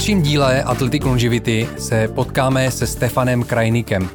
[0.00, 4.08] dalším díle Athletic Longevity se potkáme se Stefanem Krajnikem.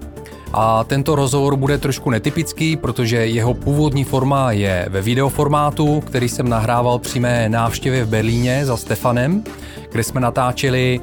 [0.54, 6.50] A tento rozhovor bude trošku netypický, protože jeho původní forma je ve videoformátu, který jsem
[6.50, 9.44] nahrával při mé návštěvě v Berlíně za Stefanem,
[9.92, 11.00] kde jsme natáčeli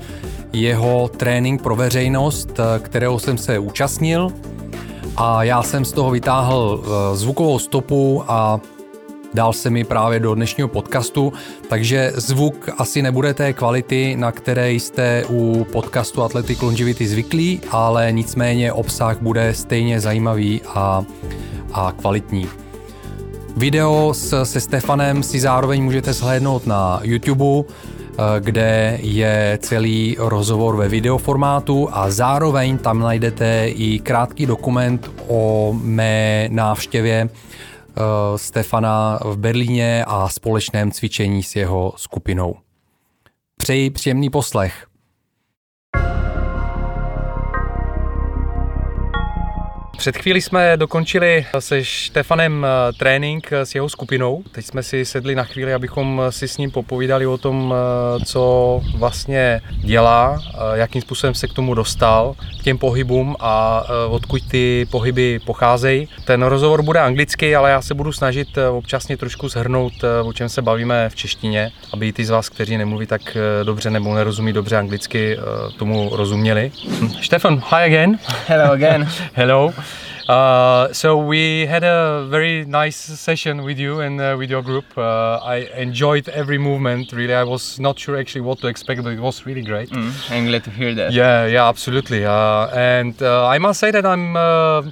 [0.53, 4.29] jeho trénink pro veřejnost, kterého jsem se účastnil.
[5.17, 8.61] A já jsem z toho vytáhl eh, zvukovou stopu a
[9.35, 11.33] dal se mi právě do dnešního podcastu,
[11.69, 18.13] takže zvuk asi nebude té kvality, na které jste u podcastu Athletic Longevity zvyklí, ale
[18.13, 21.05] nicméně obsah bude stejně zajímavý a,
[21.73, 22.49] a kvalitní.
[23.57, 30.77] Video s, se Stefanem si zároveň můžete zhlédnout na YouTube, eh, kde je celý rozhovor
[30.77, 37.29] ve videoformátu a zároveň tam najdete i krátký dokument o mé návštěvě
[38.37, 42.57] Stefana v Berlíně a společném cvičení s jeho skupinou.
[43.57, 44.87] Přeji příjemný poslech.
[50.03, 54.43] Před chvíli jsme dokončili se Štefanem eh, trénink eh, s jeho skupinou.
[54.53, 58.81] Teď jsme si sedli na chvíli, abychom si s ním popovídali o tom, eh, co
[58.97, 60.39] vlastně dělá,
[60.75, 66.09] jakým způsobem se k tomu dostal, k těm pohybům a odkud ty pohyby pocházejí.
[66.25, 69.93] Ten rozhovor bude anglicky, ale já se budu snažit občasně trošku shrnout,
[70.25, 74.15] o čem se bavíme v češtině, aby ty z vás, kteří nemluví tak dobře nebo
[74.15, 75.39] nerozumí dobře anglicky,
[75.79, 76.73] tomu rozuměli.
[77.23, 78.19] Stefan, hi again.
[78.47, 79.09] Hello again.
[79.33, 79.73] Hello.
[80.29, 84.85] Uh, so we had a very nice session with you and uh, with your group.
[84.97, 87.13] Uh, I enjoyed every movement.
[87.13, 89.91] Really, I was not sure actually what to expect, but it was really great.
[89.91, 91.13] Mm, I'm glad to hear that.
[91.13, 92.25] Yeah, yeah, absolutely.
[92.25, 94.37] Uh, and uh, I must say that I'm.
[94.37, 94.91] Uh,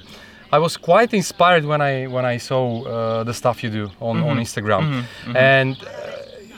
[0.53, 4.29] I was quite inspired when I when I saw the stuff you do on, mm-hmm.
[4.29, 4.99] on Instagram, mm-hmm.
[4.99, 5.37] Mm-hmm.
[5.37, 5.77] and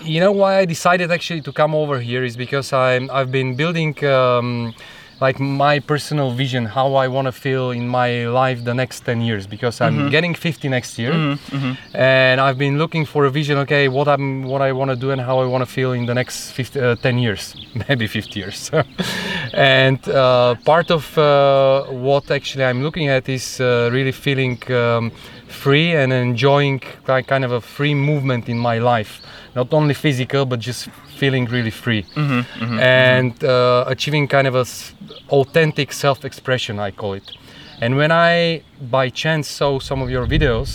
[0.03, 3.55] you know why I decided actually to come over here is because I'm I've been
[3.55, 4.03] building.
[4.03, 4.73] Um,
[5.21, 9.21] like my personal vision how I want to feel in my life the next 10
[9.21, 10.09] years because I'm mm-hmm.
[10.09, 11.55] getting 50 next year mm-hmm.
[11.55, 11.95] mm-hmm.
[11.95, 15.11] and I've been looking for a vision okay what I'm what I want to do
[15.11, 17.55] and how I want to feel in the next 50, uh, 10 years
[17.87, 18.71] maybe 50 years
[19.53, 25.11] and uh, part of uh, what actually I'm looking at is uh, really feeling um,
[25.53, 29.21] free and enjoying like, kind of a free movement in my life.
[29.55, 32.03] Not only physical but just feeling really free.
[32.03, 33.87] Mm-hmm, mm-hmm, and mm-hmm.
[33.87, 34.93] Uh, achieving kind of a s-
[35.29, 37.27] authentic self-expression i call it.
[37.83, 38.63] And when i
[38.97, 40.69] by chance saw some of your videos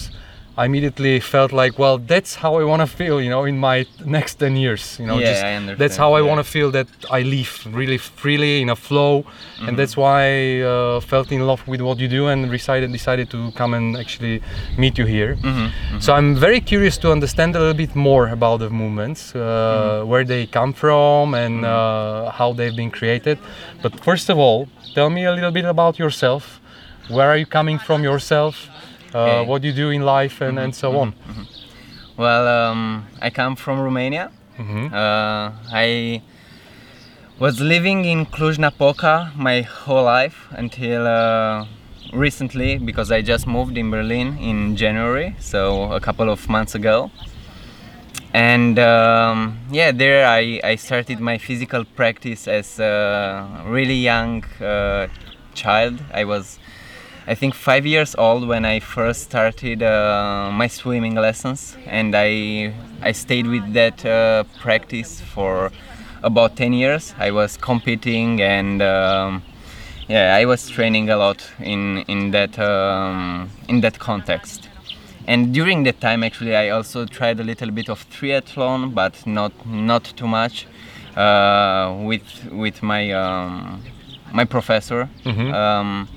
[0.59, 3.87] I immediately felt like, well, that's how I want to feel, you know, in my
[4.05, 5.79] next 10 years, you know, yeah, just, I understand.
[5.81, 9.23] that's how I want to feel that I live really freely in a flow.
[9.23, 9.69] Mm-hmm.
[9.69, 13.31] And that's why I uh, felt in love with what you do and decided, decided
[13.31, 14.43] to come and actually
[14.77, 15.37] meet you here.
[15.37, 15.47] Mm-hmm.
[15.47, 16.01] Mm-hmm.
[16.01, 20.09] So I'm very curious to understand a little bit more about the movements, uh, mm-hmm.
[20.11, 22.27] where they come from and mm-hmm.
[22.27, 23.39] uh, how they've been created.
[23.81, 26.61] But first of all, tell me a little bit about yourself.
[27.09, 28.69] Where are you coming from yourself?
[29.15, 29.49] Uh, okay.
[29.49, 31.13] what you do in life and, mm-hmm, and so mm-hmm, on.
[31.13, 32.23] Mm-hmm.
[32.23, 34.31] Well, um, I come from Romania.
[34.59, 34.93] Mm-hmm.
[34.93, 36.23] Uh, I
[37.39, 41.67] was living in Cluj-Napoca my whole life until uh,
[42.13, 47.11] recently because I just moved in Berlin in January, so a couple of months ago.
[48.35, 55.07] And um, yeah, there I, I started my physical practice as a really young uh,
[55.55, 56.03] child.
[56.13, 56.59] I was
[57.28, 62.72] I think five years old when I first started uh, my swimming lessons, and I
[63.03, 65.71] I stayed with that uh, practice for
[66.22, 67.15] about 10 years.
[67.19, 69.43] I was competing and um,
[70.09, 74.70] yeah, I was training a lot in in that um, in that context.
[75.26, 79.53] And during that time, actually, I also tried a little bit of triathlon, but not
[79.67, 80.67] not too much.
[81.14, 83.82] Uh, with with my um,
[84.32, 85.11] my professor.
[85.26, 86.17] Mm-hmm.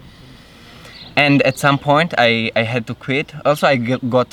[1.22, 3.28] And at some point I, I had to quit.
[3.46, 4.32] Also I got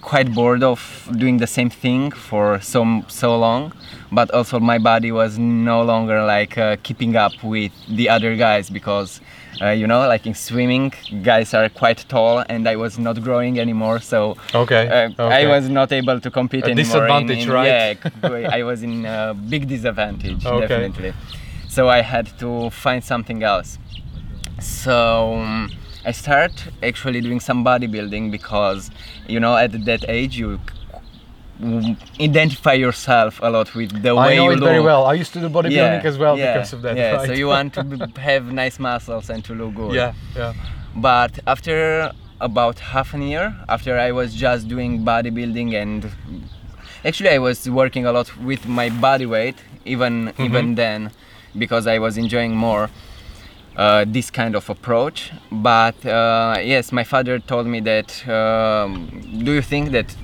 [0.00, 0.80] quite bored of
[1.16, 3.72] doing the same thing for so so long.
[4.10, 8.68] But also my body was no longer like uh, keeping up with the other guys
[8.68, 9.20] because
[9.62, 10.92] uh, you know like in swimming
[11.22, 14.00] guys are quite tall and i was not growing anymore.
[14.00, 15.36] So okay, uh, okay.
[15.40, 17.98] i was not able to compete a anymore disadvantage in, in, right?
[18.24, 20.66] yeah i was in a big disadvantage okay.
[20.66, 21.12] definitely.
[21.68, 23.78] So i had to find something else.
[24.60, 25.70] So um,
[26.04, 26.52] I start
[26.82, 28.90] actually doing some bodybuilding because
[29.26, 30.60] you know at that age you
[32.20, 34.68] identify yourself a lot with the way I know you it look.
[34.68, 35.04] very well.
[35.04, 36.96] I used to do bodybuilding yeah, as well yeah, because of that.
[36.96, 37.26] Yeah, right?
[37.26, 39.94] so you want to have nice muscles and to look good.
[39.94, 40.52] Yeah, yeah.
[40.96, 46.10] But after about half a year, after I was just doing bodybuilding and
[47.04, 50.42] actually I was working a lot with my body weight even mm-hmm.
[50.42, 51.10] even then
[51.56, 52.90] because I was enjoying more
[53.76, 55.32] uh, this kind of approach.
[55.50, 58.26] But uh, yes, my father told me that.
[58.28, 59.10] Um,
[59.44, 60.14] do you think that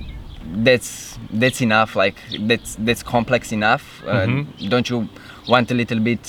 [0.63, 1.95] that's that's enough?
[1.95, 2.15] Like
[2.47, 3.83] that's that's complex enough?
[4.05, 4.69] Uh, Mhm.
[4.69, 5.07] Don't you
[5.47, 6.23] want a little bit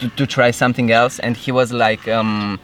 [0.00, 1.18] to, to try something else?
[1.20, 2.58] And he was like um,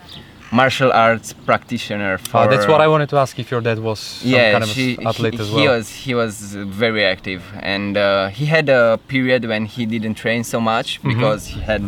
[0.52, 2.18] martial arts practitioner.
[2.18, 4.64] For, Uh, that's what I wanted to ask if your dad was some yeah, kind
[4.64, 8.68] of she- athlete he, as he was he was very active, and uh, he had
[8.68, 11.08] a period when he didn't train so much Mm-hmm.
[11.12, 11.82] because he had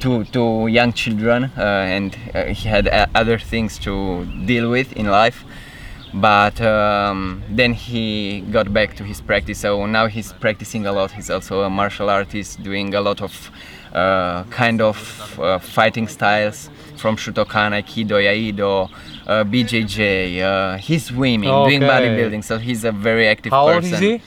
[0.00, 4.92] two two young children, uh, and uh, he had uh, other things to deal with
[4.94, 5.44] in life.
[6.12, 11.12] But um, then he got back to his practice, so now he's practicing a lot.
[11.12, 13.50] He's also a martial artist, doing a lot of
[13.92, 18.90] uh, kind of uh, fighting styles from Shotokan, Aikido, Iaido,
[19.26, 20.40] uh, BJJ.
[20.40, 23.94] Uh, he's swimming, doing bodybuilding, so he's a very active How old person.
[23.94, 24.22] is he?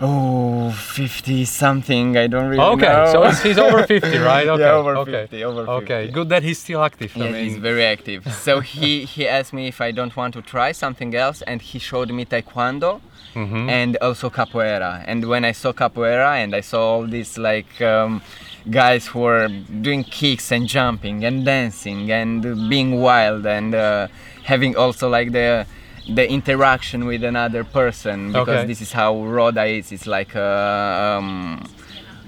[0.00, 3.30] Oh, 50 something, I don't really Okay, know.
[3.32, 4.46] so he's, over 50, right?
[4.46, 5.22] Okay, Yeah, over okay.
[5.26, 5.72] 50, over 50.
[5.82, 7.12] Okay, good that he's still active.
[7.16, 8.32] I Yeah, mean, he's very active.
[8.32, 11.78] So he, he asked me if I don't want to try something else, and he
[11.80, 13.00] showed me taekwondo
[13.34, 13.68] Mhm.
[13.68, 15.02] and also capoeira.
[15.06, 18.22] And when I saw capoeira and I saw all these like um,
[18.70, 19.48] guys who were
[19.82, 24.08] doing kicks and jumping and dancing and being wild and uh,
[24.44, 25.66] having also like the
[26.08, 28.66] the interaction with another person because Okay.
[28.66, 29.92] this is how Roda is.
[29.92, 31.62] It's like a, um,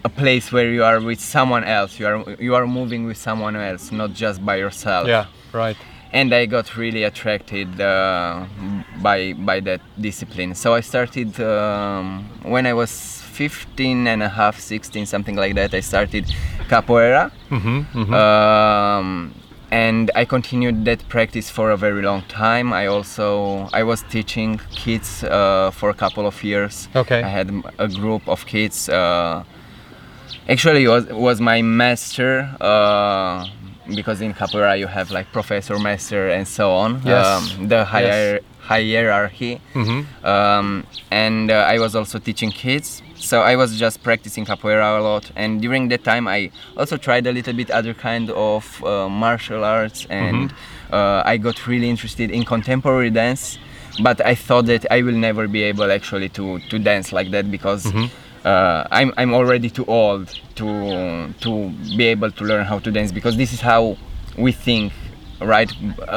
[0.04, 1.98] a place where you are with someone else.
[1.98, 5.76] You are you are moving with someone else, not just by yourself yeah, right.
[6.12, 8.44] and I got really attracted uh,
[9.02, 10.54] by by that discipline.
[10.54, 12.90] So I started um, when I was
[13.32, 15.72] 15 and a half, 16, something like that.
[15.74, 16.26] I started
[16.68, 19.32] capoeira, Mm-hmm, um,
[19.70, 22.72] and I continued that practice for a very long time.
[22.72, 26.88] I also I was teaching kids uh, for a couple of years.
[26.94, 27.22] Okay.
[27.22, 28.88] I had a group of kids.
[28.88, 29.44] Uh,
[30.48, 32.56] actually, it was was my master.
[32.60, 33.46] Uh,
[33.94, 37.02] because in capoeira you have like professor, master, and so on.
[37.04, 37.26] Yes.
[37.26, 39.60] Um, the higher hierarchy.
[39.74, 40.24] Mm-hmm.
[40.26, 43.02] Um, and uh, I was also teaching kids.
[43.20, 45.30] So I was just practicing capoeira a lot.
[45.36, 49.62] And during that time, I also tried a little bit other kind of uh, martial
[49.62, 50.52] arts, and
[50.90, 53.58] uh, I got really interested in contemporary dance.
[54.02, 57.50] But I thought that I will never be able actually to, to dance like that
[57.50, 57.84] because
[58.44, 63.12] uh, I'm, I'm already too old to to be able to learn how to dance
[63.12, 63.96] because this is how
[64.38, 64.92] we think
[65.40, 65.72] right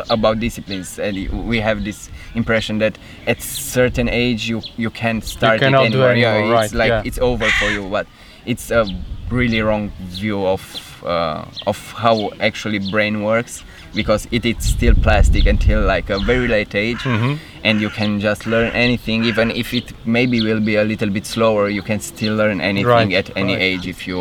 [0.09, 1.15] about disciplines and
[1.47, 2.97] we have this impression that
[3.27, 7.01] at certain age you you can't start cannot it anymore yeah anymore, it's like yeah.
[7.05, 8.05] it's over for you but
[8.45, 8.85] it's a
[9.39, 9.91] really wrong
[10.21, 10.61] view of
[11.13, 12.15] uh, of how
[12.49, 13.53] actually brain works
[14.01, 17.33] because it is still plastic until like a very late age Mm-hmm.
[17.67, 19.87] and you can just learn anything even if it
[20.17, 23.53] maybe will be a little bit slower you can still learn anything Right, at any
[23.55, 23.69] right.
[23.69, 24.19] age if you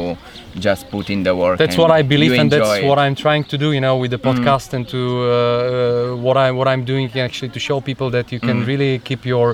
[0.67, 2.99] just put in the work That's what I believe, and that's enjoy what.
[2.99, 3.03] Mm.
[3.05, 3.69] I'm trying to do.
[3.77, 7.51] You know, with the podcast and to uh, uh, what I what I'm doing actually
[7.57, 9.49] to show people that you can really keep your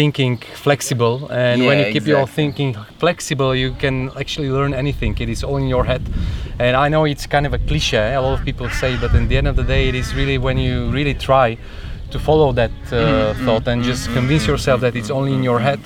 [0.00, 1.86] thinking flexible and when Mm.
[1.86, 5.12] You keep your thinking flexible you can actually learn anything.
[5.24, 6.02] It is all in your head.
[6.64, 8.04] And i know it's kind of a cliche.
[8.20, 10.38] A lot of people say but in the end of the day it is really
[10.46, 11.48] when you really try
[12.10, 13.44] to follow that uh, Mm-hmm.
[13.46, 15.80] thought and just convince yourself that it's only in your head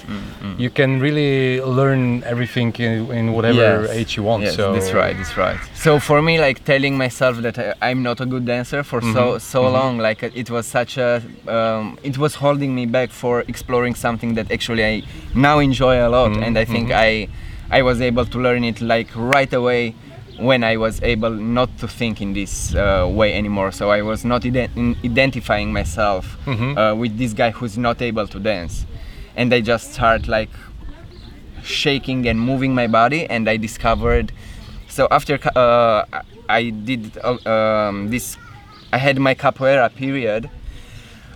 [0.65, 3.91] you can really learn everything in, in whatever Yes.
[3.91, 5.17] age you want Yes, so that's right.
[5.17, 5.59] That's right.
[5.75, 9.15] So for me, like telling myself that I, I'm not a good dancer for Mm-hmm.
[9.17, 11.11] so so long, like uh, it was such a,
[11.57, 15.03] um, it was holding me back for exploring something that actually I
[15.35, 16.43] now enjoy a lot, Mm-hmm.
[16.47, 17.29] and I think I,
[17.79, 19.95] I was able to learn it like right away
[20.39, 23.71] when I was able not to think in this uh, way anymore.
[23.73, 26.77] So I was not ident- identifying myself Mhm.
[26.77, 28.85] uh, with this guy who's not able to dance,
[29.37, 30.51] and I just start like
[31.63, 34.31] shaking and moving my body and i discovered
[34.89, 36.05] so after uh,
[36.49, 38.37] I- did uh, um, this
[38.93, 40.51] i had my capoeira period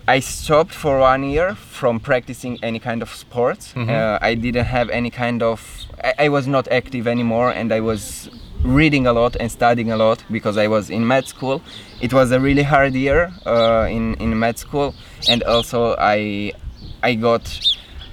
[0.06, 4.90] i stopped for one year from practicing any kind of sports uh, i didn't have
[4.90, 8.28] any kind of I, I was not active anymore and i was
[8.64, 11.60] reading a lot and studying a lot because i was in med school
[12.00, 14.94] it was a really hard year uh, in, in med school
[15.28, 16.52] and also i
[17.02, 17.60] i got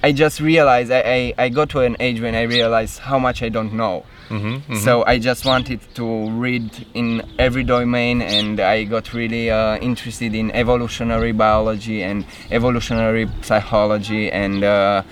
[0.02, 3.42] I just realized I, I, I got to an age when I realized how much
[3.42, 4.04] I don't know.
[4.28, 9.78] Mhm, So I just wanted to read in every domain, and I got really uh,
[9.78, 15.02] interested in evolutionary biology and evolutionary psychology, and uh,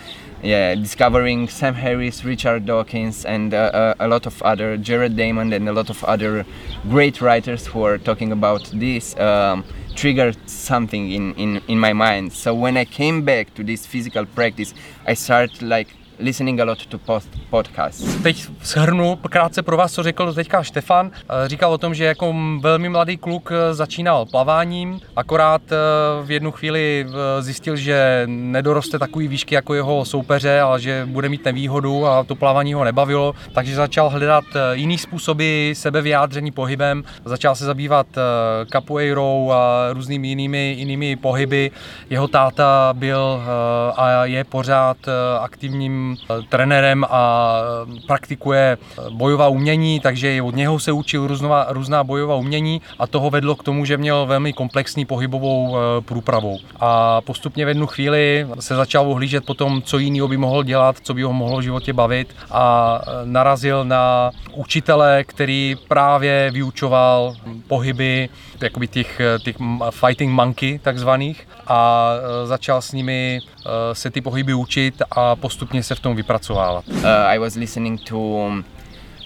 [0.45, 5.55] yeah, discovering Sam Harris, Richard Dawkins, and uh, uh, a lot of other Jared Diamond
[5.55, 6.45] and a lot of other
[6.91, 9.17] great writers who are talking about this.
[9.19, 13.87] Um, triggered something in, in, in my mind so when i came back to this
[13.87, 14.75] physical practice
[15.07, 18.23] i started like listening a lot to post- podcasts.
[18.23, 21.11] Teď shrnu krátce pro vás, co řekl teďka Štefan.
[21.15, 25.77] Eh, Říkal o tom, že jako velmi mladý kluk eh, začínal plaváním, akorát eh,
[26.25, 27.07] v jednu chvíli
[27.41, 32.35] zjistil, že nedoroste takový výšky jako jeho soupeře, ale že bude mít nevýhodu a to
[32.35, 38.07] plavání ho nebavilo, takže začal hledat jiný způsoby sebevyjádření pohybem, začal se zabývat
[38.73, 41.71] capoeirou a různými jinými, jinými pohyby.
[42.11, 43.43] Jeho táta byl
[43.97, 44.97] a je pořád
[45.41, 51.67] aktivním eh, trenérem a eh, praktikuje eh, bojová umění, takže od něho se učil různová,
[51.69, 56.59] různá bojová umění a toho vedlo k tomu, že měl velmi komplexní pohybovou průpravu.
[56.81, 60.97] A postupně v jednu chvíli se začal ohlížet po tom, co jiného by mohl dělat,
[61.03, 67.35] co by ho mohlo v životě bavit a narazil na učitele, který právě vyučoval
[67.69, 68.29] pohyby
[68.61, 69.57] jakoby těch, těch
[69.91, 72.11] fighting monkey takzvaných a
[72.45, 73.41] začal s nimi
[73.93, 76.85] se ty pohyby učit a postupně se v tom vypracovávat.
[76.89, 78.65] Uh, I was listening to um,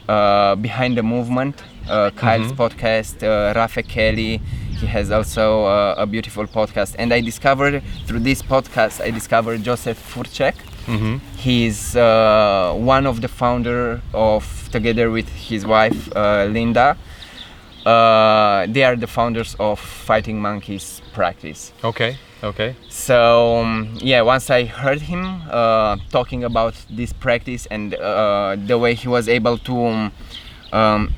[0.09, 4.41] uh, Behind the Movement, uh, Kyle's podcast, uh, Rafe Kelley.
[4.81, 9.63] He has also uh, a beautiful podcast, and I discovered through this podcast I discovered
[9.65, 10.55] Joseph Frucek.
[11.37, 16.97] He's uh, one of the founder of together with his wife uh, Linda.
[17.85, 21.73] Uh, they are the founders of Fighting Monkeys practice.
[21.83, 22.77] OK, OK.
[22.89, 28.79] So um, yeah, once I heard him uh, talking about this practice and uh, the
[28.79, 30.13] way he was able to um,
[30.73, 31.15] um,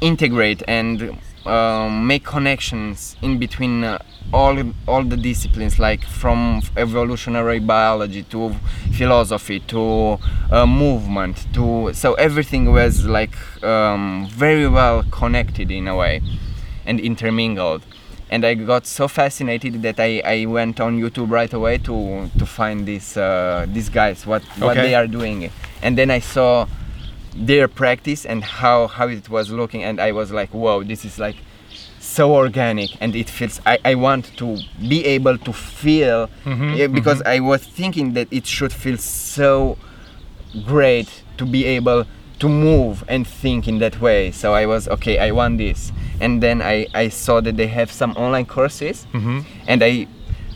[0.00, 3.98] integrate and um, make connections in between uh,
[4.32, 8.54] all all the disciplines, like from evolutionary biology to
[8.92, 10.18] philosophy to
[10.50, 16.22] uh, movement to so everything was like um, very well connected in a way
[16.86, 17.84] and intermingled
[18.30, 22.46] and I got so fascinated that I, I went on YouTube right away to to
[22.46, 24.82] find these uh, these guys what what Okay.
[24.88, 25.50] they are doing.
[25.82, 26.66] And then I saw
[27.34, 29.82] their practice and how how it was looking.
[29.84, 31.36] And I was like whoa this is like
[32.00, 34.58] so organic and it feels I, I want to
[34.88, 39.76] be able to feel yeah, because I was thinking that it should feel so
[40.66, 42.06] great to be able
[42.40, 44.30] to move and think in that way.
[44.30, 47.90] So i was okay i want this and then i, I saw that they have
[47.90, 49.06] some online courses.
[49.66, 50.06] And i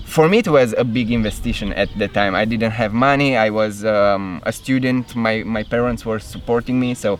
[0.04, 2.35] for me it was a big investigation at the time.
[2.35, 3.31] I didn't have money.
[3.37, 5.16] I was um, a student.
[5.16, 7.19] My, my parents were supporting me so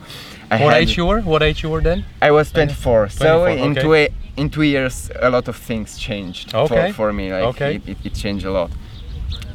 [0.51, 1.21] i What had, age you were?
[1.21, 2.05] What age you were then?
[2.21, 3.93] i was 24 so 24, in, two,
[4.41, 7.31] in two years a lot of things changed Okay, for, for me.
[7.31, 7.75] Like okay.
[7.75, 8.69] it, it, it changed a lot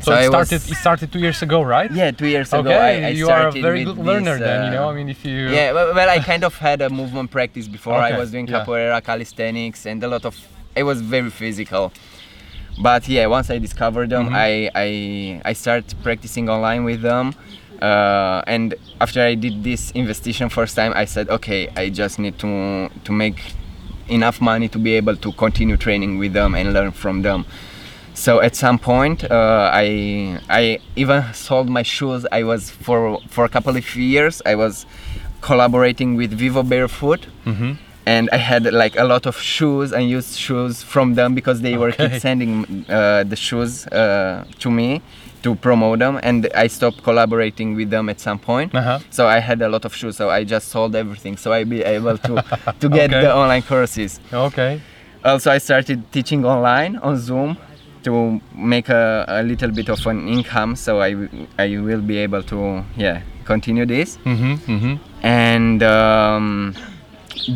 [0.00, 0.70] So, I it was- started.
[0.72, 1.90] It started two years ago, right?
[1.92, 4.60] yeah two years ago Okay, I, I you are a very good learner this, then.
[4.72, 5.48] You uh, know, I mean, if you.
[5.48, 7.94] Yeah, well, well, I kind of had a movement practice before.
[7.94, 8.64] I was doing yeah.
[8.64, 10.34] capoeira, calisthenics, and a lot of.
[10.76, 11.92] It was very physical,
[12.80, 14.34] but yeah, once I discovered them, Mm-hmm.
[14.36, 14.88] I I
[15.50, 17.34] I started practicing online with them.
[17.80, 22.36] Uh, and after I did this investigation first time, I said, okay, I just need
[22.40, 23.38] to to make
[24.08, 27.44] enough money to be able to continue training with them and learn from them.
[28.24, 30.62] So at some point, uh, I I
[30.96, 32.26] even sold my shoes.
[32.32, 33.00] I was for
[33.34, 34.42] for a couple of years.
[34.52, 34.86] I was
[35.40, 37.22] collaborating with Vivo Barefoot,
[38.06, 41.76] and I had like a lot of shoes and used shoes from them because they
[41.76, 42.08] were Okay.
[42.08, 42.50] keep sending
[42.88, 45.00] uh, the shoes uh, to me
[45.44, 46.18] to promote them.
[46.22, 48.74] And I stopped collaborating with them at some point.
[48.74, 48.98] Uh-huh.
[49.10, 50.16] So I had a lot of shoes.
[50.16, 51.36] So I just sold everything.
[51.36, 52.34] So I be able to
[52.82, 53.20] to get Okay.
[53.24, 54.80] the online courses Okay.
[55.24, 57.56] also i started teaching online on zoom
[58.08, 61.10] to make a, a little bit of an income so I,
[61.58, 64.54] I will be able to yeah continue this Mm-hmm.
[64.72, 64.94] Mm-hmm.
[65.26, 66.74] and um,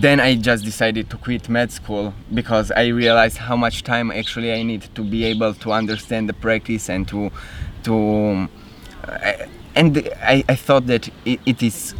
[0.01, 4.53] then i just decided to quit med school because i realized how much time actually
[4.53, 7.31] i need to be able to understand the practice and to
[7.83, 8.49] to
[9.05, 11.95] I- and i, I thought that it, it is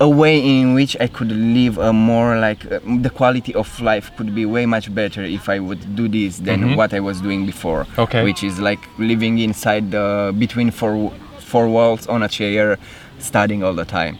[0.00, 4.10] a way in which I could live a more like uh, the quality of life
[4.16, 6.76] could be way much better if I would do this than Mhm.
[6.76, 7.86] what I was doing before.
[7.98, 8.22] Okay.
[8.24, 12.78] Which is like living inside the between four four walls on a chair,
[13.18, 14.16] studying all the time.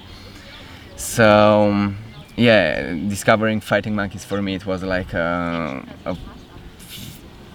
[0.96, 1.96] So um,
[2.36, 6.16] yeah, discovering fighting monkeys for me it was like a, a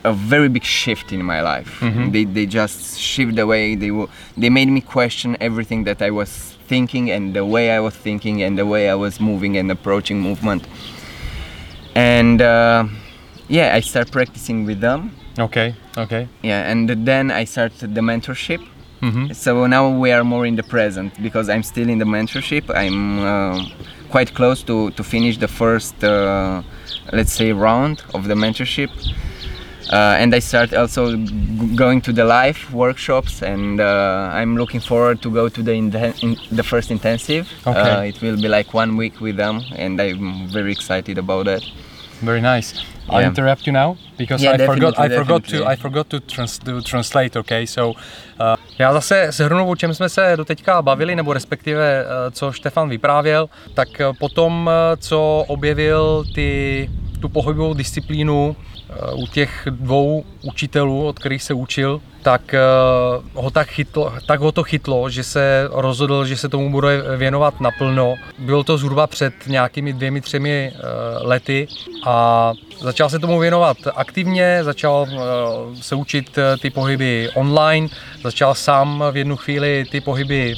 [0.04, 1.80] a very big shift in my life.
[2.12, 4.08] They, they just shift the way they were.
[4.38, 8.44] They made me question everything that I was thinking and the way I was thinking
[8.44, 10.68] and the way I was moving and approaching movement.
[11.96, 12.88] And uh,
[13.48, 15.12] yeah, I start practicing with them.
[15.38, 15.76] Okay.
[15.98, 16.28] Okay.
[16.42, 18.66] Yeah, and then I started the mentorship.
[19.02, 19.34] Mm-hmm.
[19.34, 22.74] So now we are more in the present because I'm still in the mentorship.
[22.74, 23.66] I'm uh,
[24.10, 26.64] quite close to, to finish the first, uh,
[27.12, 28.90] let's say, round of the mentorship.
[29.92, 31.16] Uh, and I start also
[31.76, 35.90] going to the live workshops, and uh, I'm looking forward to go to the in
[36.52, 37.48] the first intensive.
[37.68, 37.80] Okay.
[37.80, 41.64] Uh, it will be like one week with them, and I'm very excited about that.
[42.22, 42.74] Very nice.
[43.10, 44.98] I'll interrupt you now because Yeah, I forgot.
[44.98, 45.66] I definitely, forgot to.
[45.66, 47.36] I forgot to, trans, to translate.
[47.36, 52.10] Okay, so uh, já zase shrnu, o čem jsme se doteďka bavili, nebo respektive uh,
[52.32, 53.50] co Štefan vyprávěl.
[53.74, 56.90] Tak uh, potom, uh, co objevil ty
[57.26, 58.56] tu pohybovou disciplínu
[59.14, 64.40] uh, u těch dvou učitelů, od kterých se učil, tak uh, ho tak, chytlo, tak
[64.40, 68.16] ho to chytlo, že se rozhodl, že se tomu bude věnovat naplno.
[68.40, 70.82] Bylo to zhruba před nějakými dvěmi, třemi uh,
[71.28, 71.68] lety
[72.06, 75.08] a začal se tomu věnovat aktivně, začal
[75.82, 77.88] se učit ty pohyby online,
[78.24, 80.56] začal sám v jednu chvíli ty pohyby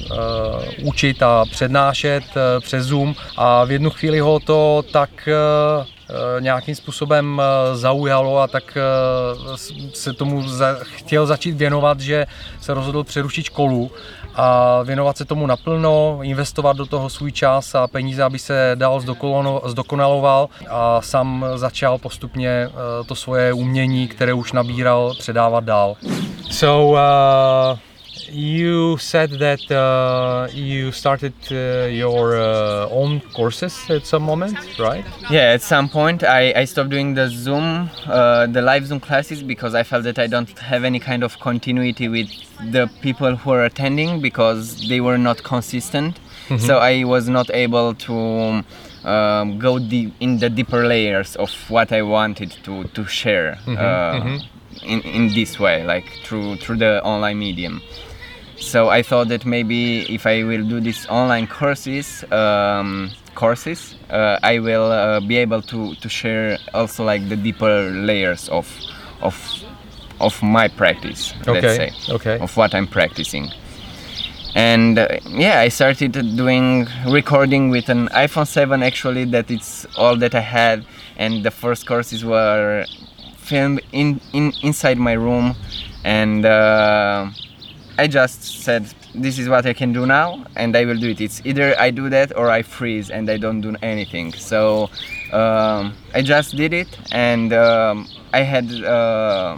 [0.84, 2.24] učit a přednášet
[2.60, 5.97] přes Zoom a v jednu chvíli ho to tak eh,
[6.40, 9.58] nějakým způsobem eh, zaujalo a tak eh,
[9.94, 10.44] se tomu
[10.82, 12.26] chtěl začít věnovat, že
[12.62, 13.92] se rozhodl přerušit školu
[14.36, 19.00] a věnovat se tomu naplno, investovat do toho svůj čas a peníze, aby se dál
[19.00, 22.72] zdokonalo- zdokonaloval a sám začal postupně eh,
[23.06, 25.96] to svoje umění, které už nabíral, předávat dál.
[26.52, 27.78] So, uh,
[28.30, 35.06] you said that uh, you started uh, your uh, own courses at some moment, right?
[35.30, 39.42] Yeah, at some point I, I stopped doing the Zoom, uh, the live Zoom classes
[39.44, 42.30] because I felt that I don't have any kind of continuity with
[42.72, 46.20] the people who are attending because they were not consistent.
[46.60, 48.64] So I was not able to
[49.04, 54.40] um, go deep in the deeper layers of what I wanted to, to share uh,
[54.84, 57.82] In, in this way, like through through the online medium.
[58.60, 64.40] So I thought that maybe if I will do these online courses, um, courses, uh,
[64.42, 68.68] I will uh, be able to, to share also like the deeper layers of
[69.22, 69.36] of
[70.20, 72.40] of my practice, let's Okay, say, okay.
[72.40, 73.52] of what I'm practicing.
[74.56, 79.26] And uh, yeah, I started doing recording with an iPhone 7 actually.
[79.26, 80.86] That it's all that I had,
[81.18, 82.86] and the first courses were
[83.38, 85.56] filmed in, in inside my room,
[86.04, 87.28] and uh,
[87.98, 91.20] I just said this is what I can do now, and I will do it.
[91.22, 94.34] It's either I do that or I freeze and I don't do anything.
[94.34, 94.90] So
[95.34, 98.72] um, I just did it, and um, I had.
[98.84, 99.58] Uh,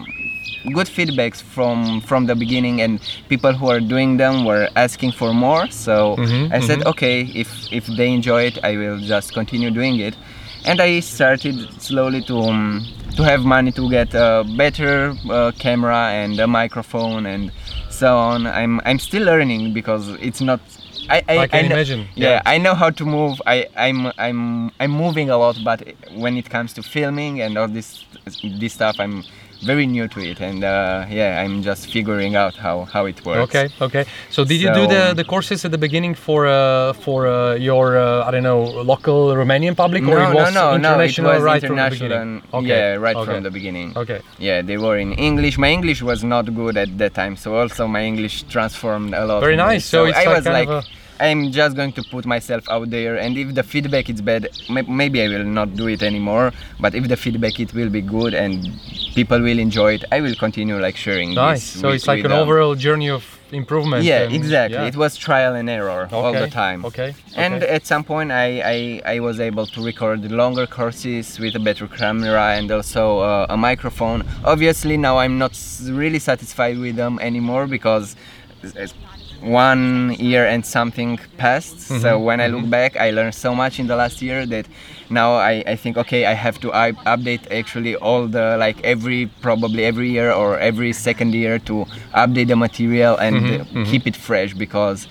[0.74, 3.00] good feedbacks from from the beginning and
[3.30, 7.48] people who are doing them were asking for more so Mhm, i said okay if
[7.72, 10.16] if they enjoy it i will just continue doing it
[10.66, 12.84] and i started slowly to um,
[13.16, 17.52] to have money to get a better uh, camera and a microphone and
[18.00, 20.60] so on i'm i'm still learning because it's not
[21.10, 22.42] I, I, I can kn- imagine, Yeah, yeah.
[22.54, 23.42] I know how to move.
[23.48, 24.42] I, I'm I'm
[24.80, 25.80] I'm moving a lot, but
[26.24, 27.88] when it comes to filming and all this
[28.62, 29.24] this stuff, I'm
[29.62, 33.44] very new to it, and uh, yeah, I'm just figuring out how, how it works.
[33.56, 34.06] Okay, okay.
[34.30, 37.98] So did you do the, the courses at the beginning for uh, for uh, your
[37.98, 40.72] uh, I don't know local Romanian public or No, it no, was no, no.
[40.72, 42.10] It international was right international.
[42.10, 42.44] from the beginning?
[42.54, 43.98] and- Yeah, right from the beginning.
[43.98, 44.22] Okay.
[44.38, 45.58] Yeah, they were in English.
[45.58, 49.42] My English was not good at that time, so also my English transformed a lot.
[49.42, 49.86] Very nice.
[49.86, 50.86] So it's I like was kind like, of
[51.20, 54.48] I'm just going to put myself out there, and if the feedback is bad,
[54.88, 56.52] maybe I will not do it anymore.
[56.80, 58.68] But if the feedback it will be good and
[59.16, 61.34] people will enjoy it, I will continue like sharing.
[61.34, 61.74] Nice.
[61.74, 62.40] This So with- it's like an them.
[62.40, 64.04] overall journey of improvement.
[64.04, 64.78] Yeah, and- exactly.
[64.78, 64.86] yeah.
[64.92, 66.86] It was trial and error all the time.
[66.86, 67.68] okay, And okay.
[67.78, 68.48] at some point, I,
[69.06, 73.48] I, I was able to record longer courses with a better camera and also uh,
[73.50, 74.24] a microphone.
[74.46, 75.54] Obviously, now I'm not
[76.04, 78.16] really satisfied with them anymore because
[79.42, 81.80] one year and something passed.
[82.02, 84.66] So when I look back, I learned so much in the last year that
[85.10, 89.28] now I, I think okay, I have to I- update actually all the like every
[89.42, 94.16] probably every year or every second year to update the material and uh, keep it
[94.16, 95.08] fresh because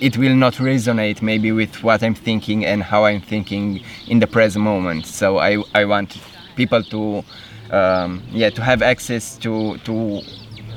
[0.00, 4.26] it will not resonate maybe with what I'm thinking and how I'm thinking in the
[4.26, 5.06] present moment.
[5.06, 6.18] So I I want
[6.56, 7.22] people to
[7.70, 10.20] um, yeah to have access to to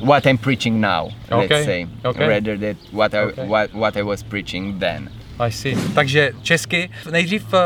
[0.01, 1.07] what I'm preaching now.
[1.31, 2.27] Okay, Let's say okay.
[2.27, 3.47] rather than what I Okay.
[3.47, 5.09] what what I was preaching then.
[5.39, 5.75] I see.
[5.95, 6.89] Takže česky.
[7.11, 7.59] Nejdřív uh,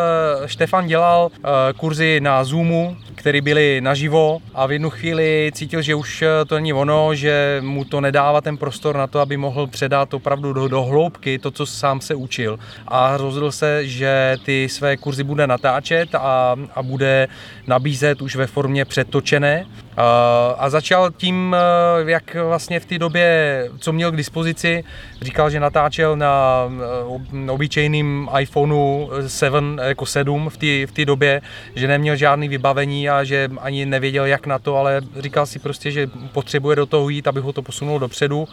[0.47, 5.95] Štefan dělal uh, kurzy na Zoomu, které byly naživo a v jednu chvíli cítil, že
[5.95, 9.67] už eh, to není ono, že mu to nedává ten prostor na to, aby mohl
[9.67, 12.59] předat opravdu do, do hloubky to, co sám se učil.
[12.88, 17.27] A rozhodl se, že ty své kurzy bude natáčet a, a bude
[17.67, 19.65] nabízet už ve formě předtočené.
[19.97, 20.01] Uh,
[20.57, 21.55] a začal tím,
[22.01, 24.83] uh, jak vlastně v té době, co měl k dispozici,
[25.21, 26.63] říkal, že natáčel na
[27.05, 31.41] ob- obyčejným iPhoneu 7, jako 7 v té v té době,
[31.75, 35.91] že neměl žádný vybavení a že ani nevěděl jak na to, ale říkal si prostě,
[35.91, 38.47] že potřebuje do toho jít, aby ho to posunul dopředu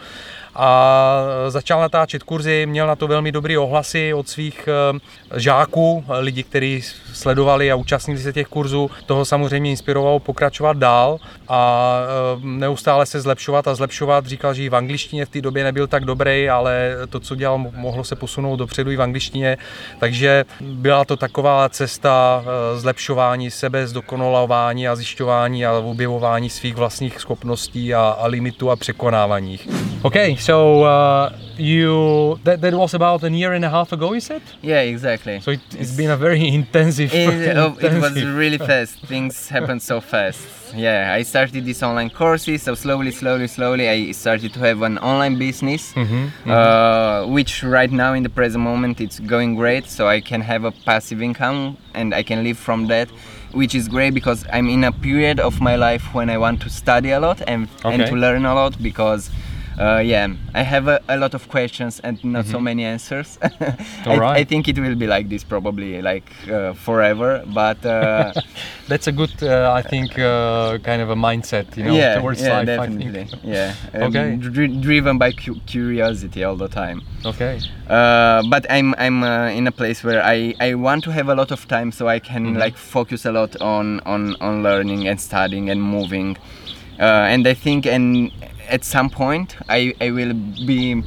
[0.55, 6.43] a začal natáčet kurzy, měl na to velmi dobré ohlasy od svých eh, žáků, lidi,
[6.43, 8.91] kteří sledovali a účastnili se těch kurzů.
[9.07, 14.27] Toho samozřejmě inspirovalo pokračovat dál a eh, neustále se zlepšovat a zlepšovat.
[14.27, 17.59] Říkal, že i v angličtině v té době nebyl tak dobrý, ale to, co dělal,
[17.59, 19.57] mohlo se posunout dopředu i v angličtině.
[19.99, 27.21] Takže byla to taková cesta eh, zlepšování sebe, zdokonalování a zjišťování a objevování svých vlastních
[27.21, 29.59] schopností a, a limitů a překonávání.
[30.03, 34.21] Okay, so uh, you that, that was about a year and a half ago, you
[34.21, 34.43] said?
[34.61, 35.41] Yeah, exactly.
[35.41, 37.15] So it, has been a very intensive.
[37.15, 38.99] It, oh, it was really fast.
[39.07, 40.41] Things happened so fast.
[40.75, 42.63] Yeah, I started these online courses.
[42.63, 46.51] So slowly, slowly, slowly, I started to have an online business, mm-hmm, mm-hmm.
[46.51, 49.87] Uh, which right now in the present moment it's going great.
[49.87, 53.09] So I can have a passive income and I can live from that
[53.53, 56.71] which is great because I'm in a period of my life when I want to
[56.71, 57.95] study a lot and, okay.
[57.95, 59.31] and to learn a lot because
[59.83, 62.53] uh, yeah, I have a, a, lot of questions and not mm-hmm.
[62.53, 63.39] so many answers.
[63.43, 64.37] I, right.
[64.39, 68.33] I, think it will be like this probably like uh, forever, but uh,
[68.89, 72.43] that's a good, uh, I think, uh, kind of a mindset, you know, yeah, towards
[72.43, 72.67] yeah, life.
[72.67, 73.27] Definitely.
[73.43, 74.37] Yeah, um, okay.
[74.37, 77.03] Dr- driven by cu- curiosity all the time.
[77.25, 77.59] Okay.
[77.89, 81.51] Uh, but I'm I'm in a place where I, I want to have a lot
[81.51, 82.59] of time so I can mm-hmm.
[82.59, 86.37] like focus a lot on on on learning and studying and moving.
[86.99, 88.31] and I think and
[88.73, 91.05] at some point I, I will be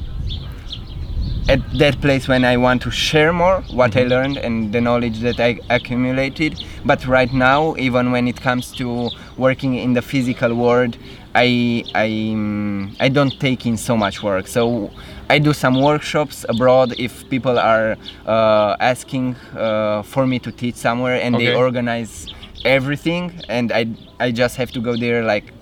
[1.48, 3.98] at that place when I want to share more what mm-hmm.
[3.98, 6.64] I learned and the knowledge that I accumulated.
[6.84, 10.96] But right now, even when it comes to working in the physical world,
[11.34, 14.46] I I mm, I don't take in so much work.
[14.48, 14.90] So
[15.28, 20.76] I do some workshops abroad if people are uh, asking uh, for me to teach
[20.76, 21.46] somewhere and okay.
[21.46, 22.32] they organize
[22.64, 23.86] everything and I
[24.18, 25.52] I just have to go there like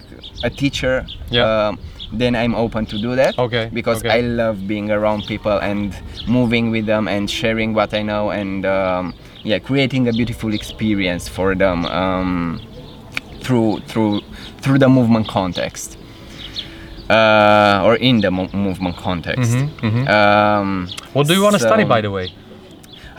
[0.43, 1.07] a teacher.
[1.31, 1.45] Yeah.
[1.45, 1.77] Uh,
[2.19, 3.39] then I'm open to do that.
[3.39, 3.71] Okay.
[3.73, 4.11] Because okay.
[4.11, 5.95] I love being around people and
[6.27, 11.29] moving with them and sharing what I know and um, yeah, creating a beautiful experience
[11.29, 12.61] for them um,
[13.41, 14.21] through through
[14.59, 15.99] through the movement context.
[17.11, 19.53] Uh, or in the mo- movement context.
[19.53, 20.09] Mm-hmm, mm-hmm.
[20.09, 22.33] Um, what do you want to so, study, by the way?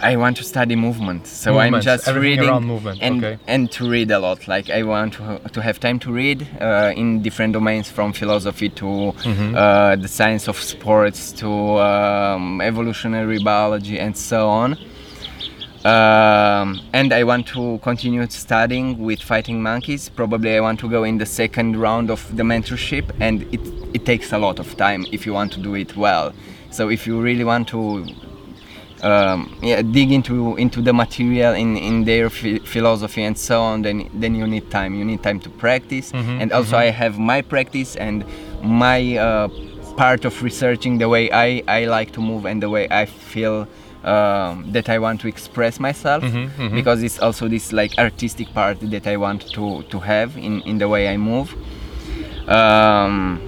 [0.06, 2.48] I want to study movement, so movement, I'm just reading
[3.02, 3.40] and okay.
[3.48, 4.48] and to read a lot.
[4.48, 8.70] Like I want to, to have time to read uh, in different domains, from philosophy
[8.70, 9.56] to mm-hmm.
[9.56, 14.78] uh, the science of sports to um, evolutionary biology and so on.
[15.86, 20.10] Um, and I want to continue studying with fighting monkeys.
[20.10, 23.62] Probably I want to go in the second round of the mentorship, and it
[23.96, 26.32] it takes a lot of time if you want to do it well.
[26.70, 28.06] So if you really want to
[29.04, 34.10] um, yeah, dig into into the material in in their philosophy and so on, then
[34.14, 34.96] then you need time.
[34.96, 36.88] You need time to practice, mm-hmm, and also mm-hmm.
[36.88, 38.26] I have my practice and
[38.64, 39.48] my uh,
[39.98, 43.68] part of researching the way I I like to move and the way I feel.
[44.04, 46.76] Um, that I want to express myself mm-hmm, mm-hmm.
[46.76, 50.78] because it's also this like artistic part that I want to to have in in
[50.78, 51.56] the way I move.
[52.48, 53.42] Um,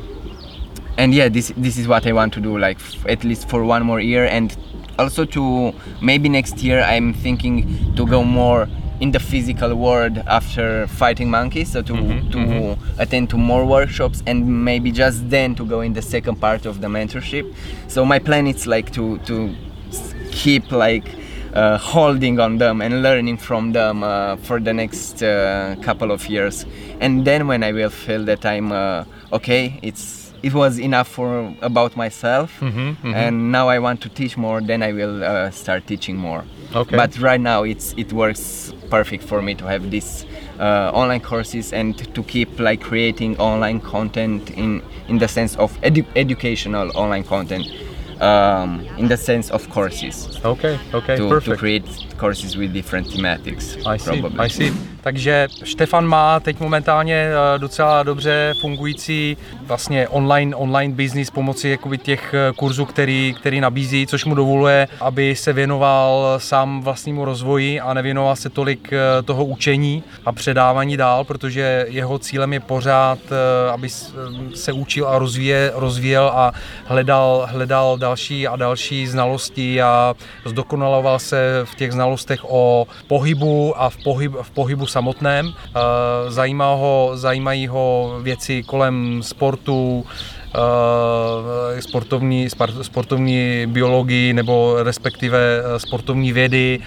[0.97, 3.63] and yeah, this this is what I want to do, like f- at least for
[3.63, 4.57] one more year, and
[4.99, 8.67] also to maybe next year I'm thinking to go more
[8.99, 12.99] in the physical world after fighting monkeys so to mm-hmm, to mm-hmm.
[12.99, 16.81] attend to more workshops and maybe just then to go in the second part of
[16.81, 17.53] the mentorship
[17.88, 19.53] so my plan is like to to
[20.31, 21.07] keep like
[21.53, 26.27] uh, holding on them and learning from them uh, for the next uh, couple of
[26.27, 26.65] years
[26.99, 31.54] and then when i will feel that i'm uh, okay it's it was enough for
[31.62, 32.60] about myself.
[32.60, 33.13] Mm-hmm, mm-hmm.
[33.13, 36.43] and now i want to teach more then i will uh, start teaching more.
[36.76, 36.95] Okay.
[36.95, 40.26] But right now it's it works perfect for me to have these
[40.60, 45.80] uh, online courses and to keep like creating online content in in the sense of
[45.82, 47.67] edu- educational online content
[48.21, 50.39] um, in the sense of courses.
[50.43, 51.52] Okay okay to, perfect.
[51.52, 54.45] to create courses with different thematics I see, probably.
[54.45, 61.30] I see Takže Štefan má teď momentálně eh, docela dobře fungující vlastně online, online business
[61.30, 66.82] pomocí jakoby těch eh, kurzů, který, který nabízí, což mu dovoluje, aby se věnoval sám
[66.82, 72.53] vlastnímu rozvoji a nevěnoval se tolik eh, toho učení a předávání dál, protože jeho cílem
[72.53, 73.19] je pořád,
[73.73, 73.89] aby
[74.56, 76.51] se učil a rozvíje, rozvíjel a
[76.86, 82.07] hledal, hledal další a další znalosti a zdokonaloval se v těch znalostech
[82.43, 85.54] o pohybu a v, pohyb, v pohybu samotném.
[86.28, 90.06] Zajímá ho, zajímají ho věci kolem sportu,
[91.80, 92.48] sportovní,
[92.82, 96.80] sportovní biologii nebo respektive sportovní vědy,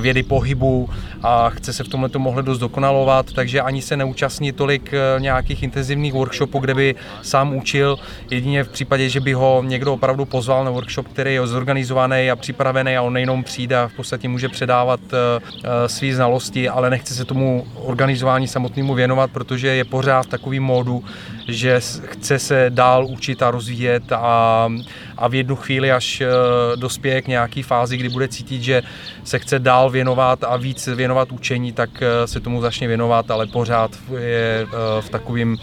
[0.00, 0.88] vědy pohybu
[1.22, 6.12] a chce se v tomhle mohli dost dokonalovat, takže ani se neúčastní tolik nějakých intenzivních
[6.12, 7.98] workshopů, kde by sám učil,
[8.30, 12.36] jedině v případě, že by ho někdo opravdu pozval na workshop, který je zorganizovaný a
[12.36, 15.00] připravený a on jenom přijde a v podstatě může předávat
[15.86, 21.04] své znalosti, ale nechce se tomu organizování samotnému věnovat, protože je pořád v takovém módu,
[21.48, 24.68] že chce se dál učit a rozvíjet a,
[25.20, 26.26] a v jednu chvíli, až eh,
[26.76, 28.82] dospěje k nějaký fázi, kdy bude cítit, že
[29.24, 33.46] se chce dál věnovat a víc věnovat učení, tak eh, se tomu začne věnovat, ale
[33.46, 34.66] pořád je eh,
[35.00, 35.56] v takovém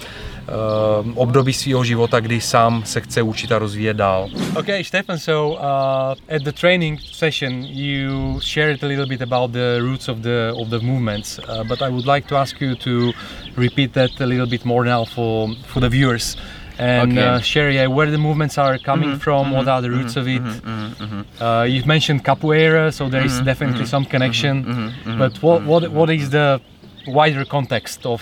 [0.47, 4.29] uh, období svého života, kdy sám se chce učit a rozvíjet dál.
[4.55, 9.79] Okay, Stefan, so uh, at the training session you shared a little bit about the
[9.79, 13.11] roots of the of the movements, uh, but I would like to ask you to
[13.57, 16.37] repeat that a little bit more now for for the viewers
[16.79, 17.21] and okay.
[17.21, 20.15] uh, share yeah, where the movements are coming mm-hmm, from, mm-hmm, what are the roots
[20.15, 20.63] mm-hmm, of it.
[20.63, 21.43] Mm-hmm, mm-hmm.
[21.43, 24.93] Uh, you've mentioned capoeira, so there is definitely some connection.
[25.17, 26.61] But what, what what is the
[27.07, 28.21] wider context of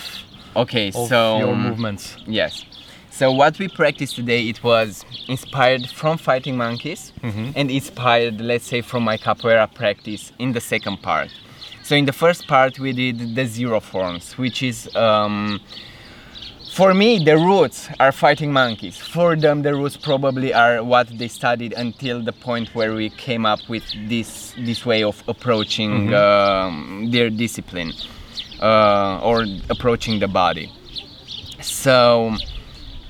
[0.55, 2.17] Okay, of so your movements.
[2.25, 2.63] Yes.
[3.11, 7.51] So what we practiced today, it was inspired from fighting monkeys mm-hmm.
[7.55, 11.29] and inspired, let's say, from my capoeira practice in the second part.
[11.83, 15.61] So in the first part, we did the zero forms, which is um,
[16.75, 18.97] for me the roots are fighting monkeys.
[18.97, 23.45] For them, the roots probably are what they studied until the point where we came
[23.45, 26.13] up with this this way of approaching mm-hmm.
[26.13, 27.93] um, their discipline
[28.61, 30.69] uh, or approaching the body.
[31.61, 32.35] So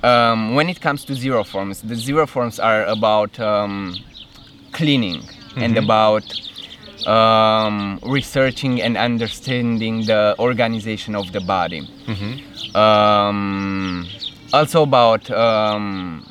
[0.04, 3.98] um, when it comes to zero forms, the zero forms are about um,
[4.74, 5.64] cleaning mm-hmm.
[5.64, 6.24] and about
[7.08, 11.82] um, researching and understanding the organization of the body.
[12.08, 12.76] Mm-hmm.
[12.76, 14.08] Um,
[14.54, 16.26] also about um,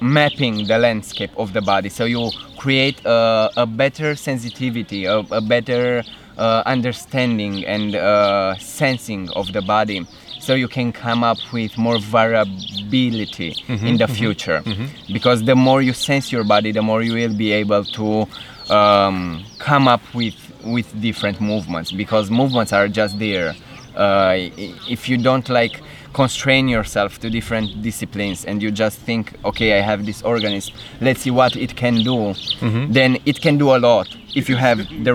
[0.00, 1.88] mapping the landscape of the body.
[1.88, 6.02] So you create a, a better sensitivity, a, a better
[6.38, 10.06] uh, understanding and uh, sensing of the body
[10.40, 15.12] so you can come up with more variability mm-hmm, in the mm-hmm, future mm-hmm.
[15.12, 18.26] because the more you sense your body the more you will be able to
[18.70, 23.54] um, come up with with different movements because movements are just there
[23.96, 25.80] uh, if you don't like
[26.12, 31.20] constrain yourself to different disciplines and you just think okay i have this organism let's
[31.22, 32.92] see what it can do mm-hmm.
[32.92, 35.14] then it can do a lot if you have the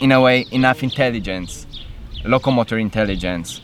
[0.00, 1.66] in a way enough intelligence
[2.24, 3.60] locomotor intelligence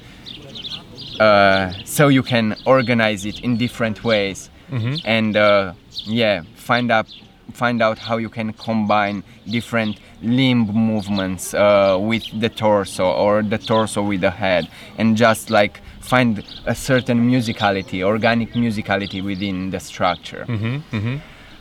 [1.21, 4.95] uh, so you can organize it in different ways mm-hmm.
[5.05, 5.73] and uh,
[6.05, 7.07] yeah find out
[7.53, 13.59] find out how you can combine different limb movements uh, with the torso or the
[13.59, 19.81] torso with the head and just like find a certain musicality organic musicality within the
[19.81, 21.17] structure mm-hmm, mm-hmm.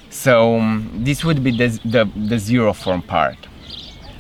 [0.10, 3.38] so um, this would be the, the, the zero form part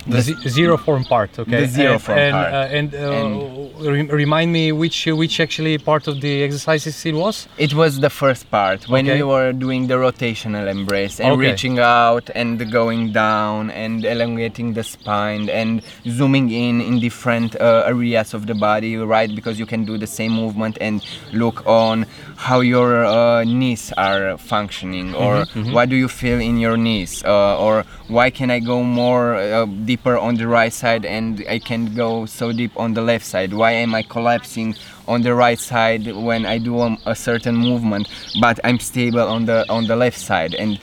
[0.07, 1.61] the zero form part, okay.
[1.61, 2.53] The zero and, form and, part.
[2.53, 7.15] Uh, and, uh, and re remind me which which actually part of the exercises it
[7.15, 7.47] was.
[7.57, 9.17] It was the first part when okay.
[9.17, 11.51] we were doing the rotational embrace and okay.
[11.51, 17.83] reaching out and going down and elongating the spine and zooming in in different uh,
[17.87, 19.33] areas of the body, right?
[19.33, 22.05] Because you can do the same movement and look on
[22.35, 25.73] how your uh, knees are functioning or mm -hmm, mm -hmm.
[25.73, 29.65] what do you feel in your knees uh, or why can I go more uh,
[29.85, 33.49] deeper on the right side and I can't go so deep on the left side?
[33.55, 34.75] Why am I collapsing
[35.07, 38.07] on the right side when I do um, a certain movement,
[38.41, 40.55] but I'm stable on the on the left side?
[40.59, 40.79] And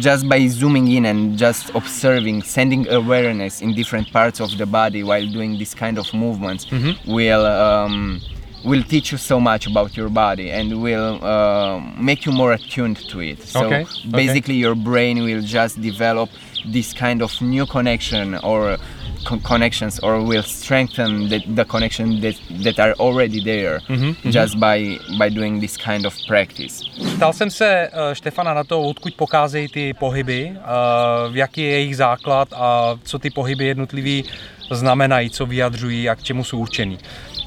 [0.00, 5.02] just by zooming in and just observing, sending awareness in different parts of the body
[5.02, 7.12] while doing this kind of movements mm-hmm.
[7.12, 7.44] will.
[7.46, 8.20] Um,
[8.64, 12.96] will teach you so much about your body and will uh, make you more attuned
[13.08, 13.42] to it.
[13.42, 13.86] So okay.
[14.10, 14.60] basically, okay.
[14.60, 16.30] your brain will just develop
[16.66, 18.78] this kind of new connection or
[19.24, 24.30] co connections or will strengthen the, the connection that, that are already there mm -hmm,
[24.30, 26.84] just by, by doing this kind of practice.
[27.16, 31.96] Ptal jsem se uh, Štefana na to, odkud pocházejí ty pohyby, uh, jaký je jejich
[31.96, 34.24] základ a co ty pohyby jednotlivý
[34.70, 36.98] znamenají, co vyjadřují a k čemu jsou určený.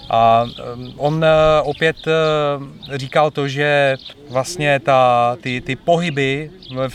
[0.10, 0.46] A
[0.98, 1.28] on e,
[1.62, 3.98] opět e, říkal to, že
[4.30, 6.52] vlastně ta, ty, ty pohyby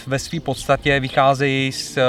[0.07, 2.03] ve své podstatě vycházejí z e,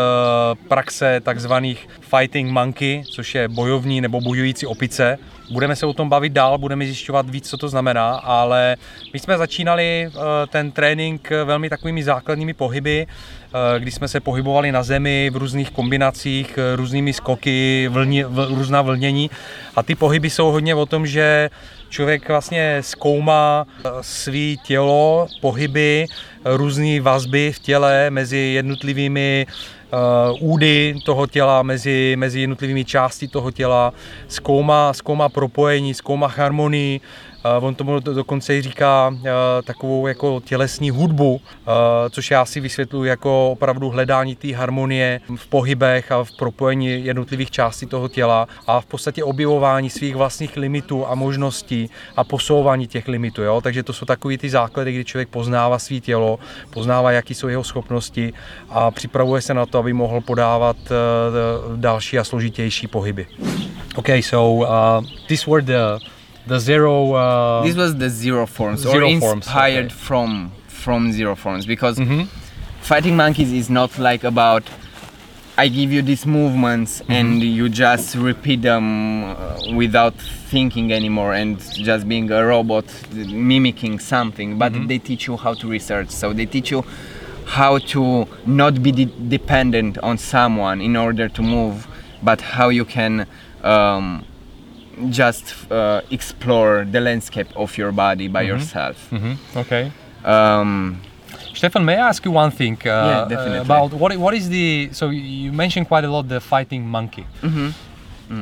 [0.68, 5.18] praxe takzvaných fighting monkey, což je bojovní nebo bojující opice.
[5.52, 8.76] Budeme se o tom bavit dál, budeme zjišťovat víc, co to znamená, ale
[9.14, 10.10] my jsme začínali
[10.48, 13.08] ten trénink velmi takovými základními pohyby,
[13.80, 19.30] kdy jsme se pohybovali na zemi v různých kombinacích, různými skoky, vlni, v, různá vlnění
[19.76, 21.50] a ty pohyby jsou hodně o tom, že
[21.94, 26.06] člověk vlastně zkoumá eh, svý tělo, pohyby,
[26.46, 29.46] různé vazby v těle mezi jednotlivými
[29.94, 33.94] uh, údy toho těla, mezi, mezi jednotlivými části toho těla,
[34.28, 37.02] zkoumá, zkoumá propojení, zkoumá harmonii,
[37.62, 39.16] On tomu dokonce i říká
[39.64, 41.42] takovou jako tělesní hudbu,
[42.10, 47.52] což já si vysvětluji jako opravdu hledání té harmonie v pohybech a v propojení jednotlivých
[47.52, 53.08] částí toho těla a v podstatě objevování svých vlastních limitů a možností a posouvání těch
[53.08, 53.44] limitů.
[53.44, 53.62] Jo?
[53.62, 57.64] Takže to jsou takové ty základy, kdy člověk poznává svý tělo, poznává, jaké jsou jeho
[57.64, 58.34] schopnosti
[58.70, 60.78] a připravuje se na to, aby mohl podávat
[61.76, 63.28] další a složitější pohyby.
[63.96, 66.06] Okay, so uh, these were the
[66.48, 67.14] the zero.
[67.14, 69.94] Uh, this was the zero forms, zero or forms, inspired okay.
[69.96, 72.28] from from zero forms, because Mhm.
[72.82, 74.64] fighting monkeys is not like about.
[75.56, 77.12] I give you these movements Mm-hmm.
[77.12, 79.36] and you just repeat them uh,
[79.76, 80.16] without
[80.50, 84.58] thinking anymore and just being a robot mimicking something.
[84.58, 84.88] But Mm-hmm.
[84.88, 86.10] they teach you how to research.
[86.10, 86.84] So they teach you
[87.46, 89.06] how to not be de-
[89.38, 91.88] dependent on someone in order to move,
[92.24, 93.28] but how you can
[93.64, 94.26] um,
[95.10, 98.98] just uh, explore the landscape of your body by yourself.
[99.56, 99.92] okay.
[100.24, 101.02] Um,
[101.54, 103.60] Stefan, may I ask you one thing uh, Yeah, definitely.
[103.60, 107.26] uh, about what what is the so you mentioned quite a lot the fighting monkey.
[107.42, 107.70] Mm-hmm.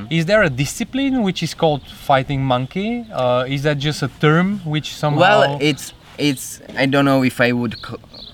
[0.10, 3.06] Is there a discipline which is called fighting monkey?
[3.12, 5.20] Uh, is that just a term which somehow?
[5.20, 7.76] well, it's it's I don't know if I would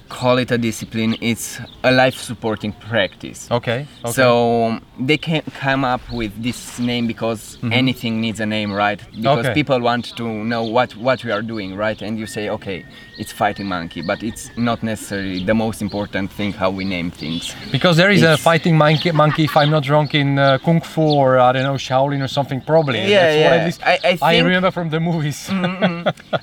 [0.10, 1.15] call it a discipline.
[1.22, 3.50] It's a life supporting practice.
[3.52, 3.88] okay.
[4.04, 4.12] okay.
[4.13, 9.00] So they can come up with this name because anything needs a name, right?
[9.00, 9.39] Because Mm-hmm.
[9.39, 9.54] Okay.
[9.54, 12.02] people want to know what what we are doing, right?
[12.02, 12.86] And you say, okay,
[13.17, 17.54] it's fighting monkey, but it's not necessarily the most important thing how we name things.
[17.72, 21.02] because there is a fighting monkey, monkey, if I'm not wrong, in uh, kung fu
[21.02, 22.62] or I don't know Shaolin or something.
[22.62, 23.00] Probably.
[23.00, 23.60] Yeah, That's what yeah.
[23.60, 25.39] at least I- I think- remember from the movies.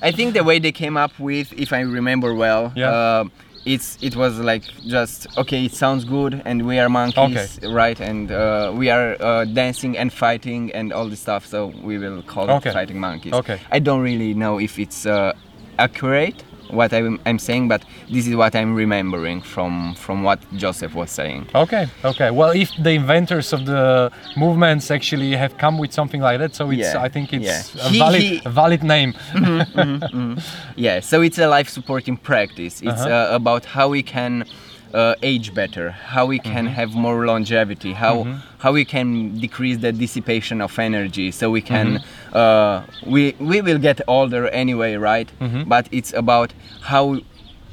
[0.07, 2.89] I think the way they came up with, if I remember well, Yeah.
[2.91, 3.23] uh,
[3.65, 7.99] it's it was like just okay, it sounds good, and we are monkeys, right?
[7.99, 12.21] And uh, we are uh, dancing and fighting and all this stuff, so we will
[12.23, 12.69] call Okay.
[12.69, 13.33] it fighting monkeys.
[13.33, 13.59] Okay.
[13.71, 15.33] I don't really know if it's uh,
[15.79, 20.93] accurate what I'm, I'm saying, but this is what I'm remembering from from what Jozef
[20.93, 21.47] was saying.
[21.53, 22.31] Okay, okay.
[22.31, 26.69] Well, if the inventors of the movements actually have come with something like that, so
[26.71, 27.85] it's Yeah, I think it's yeah.
[27.85, 29.13] a He- valid he- a valid name.
[30.75, 32.81] Yeah, so it's a life supporting practice.
[32.81, 33.31] It's Uh-huh.
[33.33, 34.45] uh, about how we can
[34.95, 36.79] uh, age better, how we can Mm-hmm.
[36.79, 38.15] have more longevity, how
[38.63, 39.07] how we can
[39.45, 42.37] decrease the dissipation of energy, so we can Mm-hmm.
[42.41, 42.75] uh,
[43.13, 45.29] we we will get older anyway, right?
[45.41, 45.63] Mm-hmm.
[45.73, 46.49] But it's about
[46.91, 47.03] how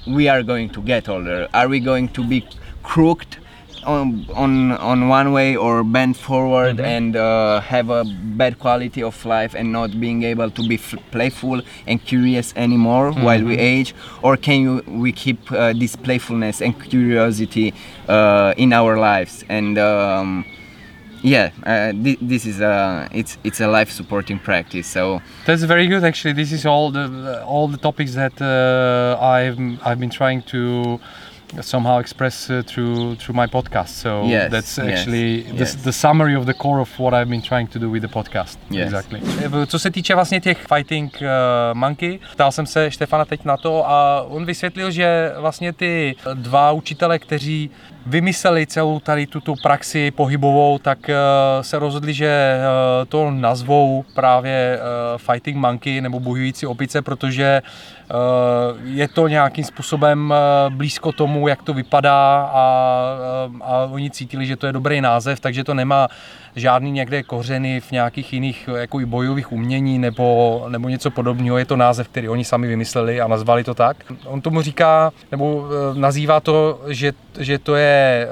[0.06, 1.48] we are going to get older.
[1.54, 2.38] Are we going to be
[2.82, 3.37] crooked?
[3.85, 6.85] On, on on one way or bend forward Mm-hmm.
[6.97, 8.05] and uh, have a
[8.38, 13.11] bad quality of life and not being able to be f- playful and curious anymore
[13.12, 13.75] while we Mm-hmm.
[13.81, 17.75] age or can you we keep uh, this playfulness and curiosity
[18.09, 20.45] uh, in our lives and um,
[21.23, 25.87] yeah uh, thi- this is a it's it's a life supporting practice so That's very
[25.88, 26.05] good.
[26.05, 27.07] Actually, this is all the
[27.45, 31.01] all the topics that uh, I've I've been trying to
[31.61, 33.88] somehow express uh, through through my podcast.
[33.88, 35.75] So Yes, that's yes, actually the, yes.
[35.75, 38.59] the summary of the core of what I've been trying to do with the podcast.
[38.71, 38.87] Yes.
[38.87, 39.21] Exactly.
[39.67, 41.29] Co se týče vlastně těch fighting uh,
[41.75, 46.73] monkey, ptal jsem se Štefana teď na to a on vysvětlil, že vlastně ty dva
[46.73, 47.71] učitele, kteří
[48.07, 51.15] vymysleli celou tady tuto praxi pohybovou, tak uh,
[51.62, 57.62] se rozhodli, že uh, to nazvou právě uh, fighting monkey nebo bojující opice, protože
[58.85, 63.03] je to nějakým způsobem uh, blízko tomu, jak to vypadá a,
[63.48, 66.09] uh, a oni cítili, že to je dobrý název, takže to nemá
[66.57, 71.59] žádný někde kořeny v nějakých jiných jako i bojových umění nebo, nebo něco podobného.
[71.59, 73.96] Je to název, který oni sami vymysleli a nazvali to tak.
[74.25, 78.29] On tomu říká, nebo eh, nazývá to, že, že, to je,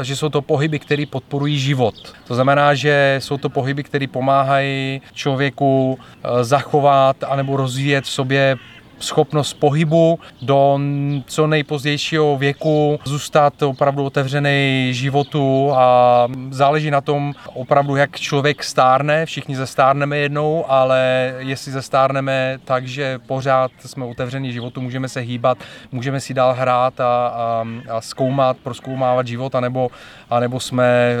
[0.00, 1.94] eh, že jsou to pohyby, které podporují život.
[2.26, 8.56] To znamená, že jsou to pohyby, které pomáhají člověku eh, zachovat anebo rozvíjet v sobě
[9.02, 10.78] schopnost pohybu do
[11.26, 19.26] co nejpozdějšího věku, zůstat opravdu otevřený životu a záleží na tom opravdu, jak člověk stárne,
[19.26, 25.58] všichni zestárneme jednou, ale jestli zestárneme tak, že pořád jsme otevřený životu, můžeme se hýbat,
[25.92, 29.90] můžeme si dál hrát a, a, a zkoumat, proskoumávat život, anebo,
[30.36, 31.16] anebo jsme e,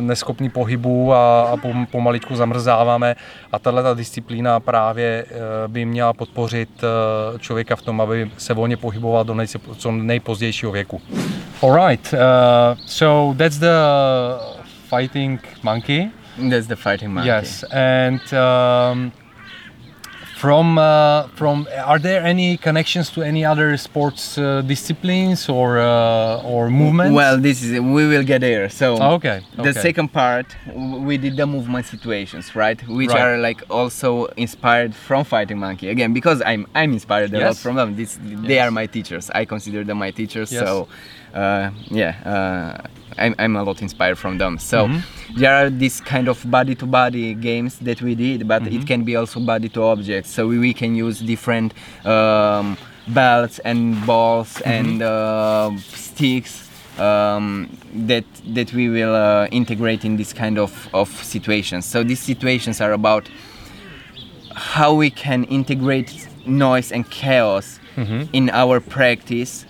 [0.00, 3.16] neschopní pohybu a, a pom, pomaličku zamrzáváme
[3.52, 8.54] a tahle ta disciplína právě e, by měla podpořit e, člověka v tom, aby se
[8.54, 11.00] volně pohyboval do nejce, co nejpozdějšího věku.
[11.62, 13.74] Alright, uh, so that's the
[14.88, 16.10] fighting monkey.
[16.50, 17.28] That's the fighting monkey.
[17.28, 19.12] Yes, and um,
[20.38, 26.42] from uh, from are there any connections to any other sports uh, disciplines or uh,
[26.52, 27.12] or movements?
[27.14, 28.68] Well, this is we will get there.
[28.68, 30.46] So Oh, okay, the second part
[31.06, 32.78] we did the movement situations, right?
[32.88, 33.20] Which Right.
[33.22, 37.74] are like also inspired from Fighting Monkey again because I'm I'm inspired a lot from
[37.76, 37.96] them.
[37.96, 39.30] This they are my teachers.
[39.30, 40.52] I consider them my teachers.
[40.52, 40.62] Yes.
[40.62, 40.88] So
[41.90, 44.58] yeah, uh, I'm I'm a lot inspired from them.
[44.58, 45.38] So Mm-hmm.
[45.40, 48.80] there are these kind of body to body games that we did, but Mm-hmm.
[48.82, 50.30] it can be also body to objects.
[50.30, 51.72] So we, we can use different.
[52.06, 52.76] Um,
[53.08, 54.70] belts and balls Mm-hmm.
[54.70, 56.68] and uh, sticks
[57.00, 57.68] um,
[58.06, 58.24] that
[58.54, 61.86] that we will uh, integrate in this kind of, of situations.
[61.86, 63.30] So these situations are about
[64.54, 68.30] how we can integrate noise and chaos Mm-hmm.
[68.32, 69.64] in our practice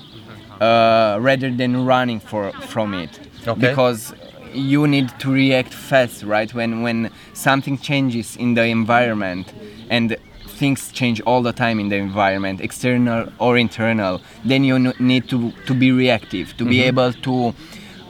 [0.60, 3.18] uh, rather than running for from it.
[3.46, 3.60] Okay.
[3.60, 4.14] Because
[4.52, 6.52] you need to react fast, right?
[6.52, 9.52] When when something changes in the environment
[9.90, 14.94] and things change all the time in the environment, external or internal, then you n-
[14.98, 17.54] need to to be reactive, to be able to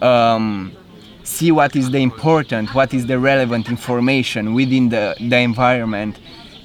[0.06, 0.72] um,
[1.24, 6.18] see what is the important, what is the relevant information within the, the environment,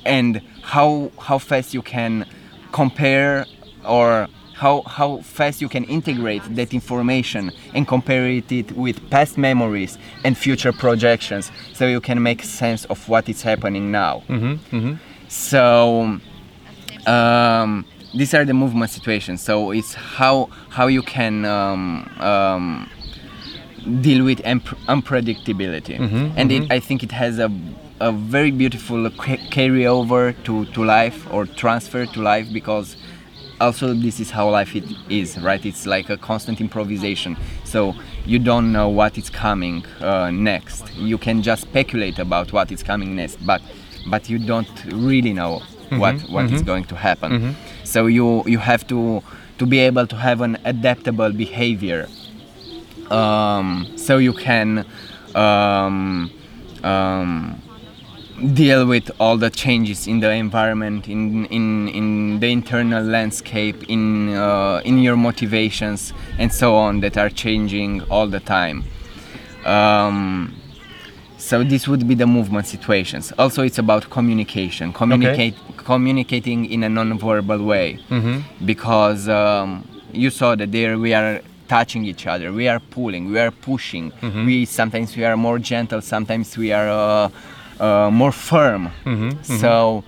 [0.06, 2.26] and how how fast you can
[2.72, 3.46] compare
[3.86, 9.38] or how how fast you can integrate that information and compare it, it with past
[9.38, 14.22] memories and future projections, so you can make sense of what is happening now.
[15.28, 16.20] So
[17.08, 19.42] um, these are the movement situations.
[19.42, 22.90] So it's how how you can um, um,
[24.02, 26.00] deal with unpre- unpredictability,
[26.38, 27.50] and It, I think it has a
[28.00, 32.98] a very beautiful carryover to, to life or transfer to life because
[33.64, 35.66] also this is how life it is right?
[35.66, 37.38] It's like a constant improvisation.
[37.64, 37.96] So
[38.26, 40.94] you don't know what is coming uh, next.
[40.96, 43.62] You can just speculate about what is coming next but
[44.10, 45.62] but you don't really know
[45.98, 47.32] what what is going to happen.
[47.84, 49.22] So you you have to
[49.60, 52.08] to be able to have an adaptable behavior.
[53.12, 54.86] Um, so you can
[55.36, 56.32] um,
[56.84, 57.62] um,
[58.54, 64.34] deal with all the changes in the environment, in in, in the internal landscape, in
[64.34, 68.84] uh, in your motivations and so on that are changing all the time.
[69.66, 70.56] Um,
[71.38, 73.34] so this would be the movement situations.
[73.38, 78.00] Also, it's about communication, communicate, communicating in a non-verbal way,
[78.66, 83.40] because um, you saw that there we are touching each other, we are pulling, we
[83.40, 84.12] are pushing.
[84.46, 87.30] We sometimes we are more gentle, sometimes we are uh,
[87.80, 88.92] uh, more firm.
[89.44, 90.04] So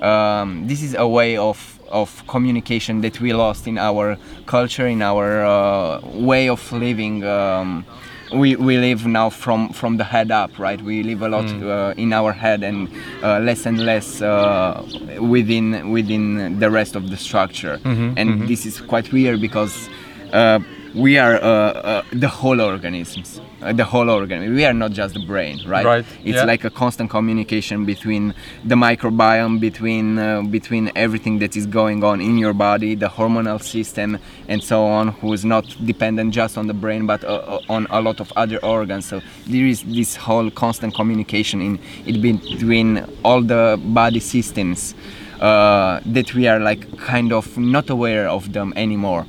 [0.00, 4.16] um, this is a way of of communication that we lost in our
[4.46, 7.24] culture, in our uh, way of living.
[7.24, 7.84] Um,
[8.32, 10.80] we, we live now from, from the head up, right?
[10.80, 12.88] We live a lot uh, in our head and
[13.24, 14.84] uh, less and less uh,
[15.20, 17.80] within within the rest of the structure.
[18.16, 19.88] and this is quite weird because
[20.32, 20.60] uh,
[20.94, 24.54] we are uh, uh, the whole organisms, uh, the whole organism.
[24.54, 25.84] We are not just the brain, right?
[25.84, 26.44] Right, It's yeah.
[26.44, 28.34] like a constant communication between
[28.64, 33.62] the microbiome, between uh, between everything that is going on in your body, the hormonal
[33.62, 34.18] system,
[34.48, 37.86] and so on, who is not dependent just on the brain, but uh, uh, on
[37.90, 39.06] a lot of other organs.
[39.06, 44.94] So there is this whole constant communication in it between all the body systems.
[45.40, 49.24] Uh, that we are like kind of not aware of them anymore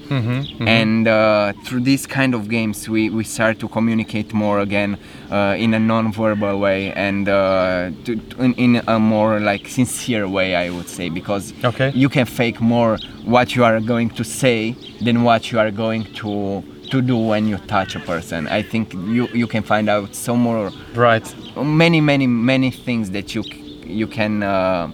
[0.67, 4.97] and uh, through these kind of games we, we start to communicate more again
[5.31, 10.27] uh, in a non-verbal way and uh, to, to- in, in a more like sincere
[10.27, 11.91] way i would say because Okay.
[11.91, 16.03] you can fake more what you are going to say than what you are going
[16.15, 20.13] to to do when you touch a person i think you, you can find out
[20.13, 21.23] so more Right.
[21.55, 23.43] many many many things that you
[23.85, 24.91] you can uh,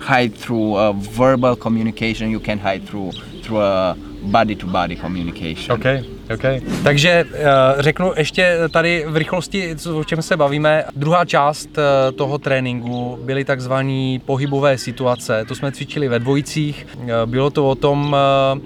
[0.00, 2.30] hide through uh, verbal communication.
[2.30, 3.96] You can hide through through a
[4.30, 5.72] body to body communication.
[5.72, 6.62] OK, OK.
[6.84, 7.38] Takže uh,
[7.78, 10.84] řeknu ještě tady v rychlosti, o čem se bavíme.
[10.96, 15.44] Druhá část uh, toho tréninku byly takzvané pohybové situace.
[15.48, 16.86] To jsme cvičili ve dvojicích.
[16.96, 18.16] Uh, bylo to o tom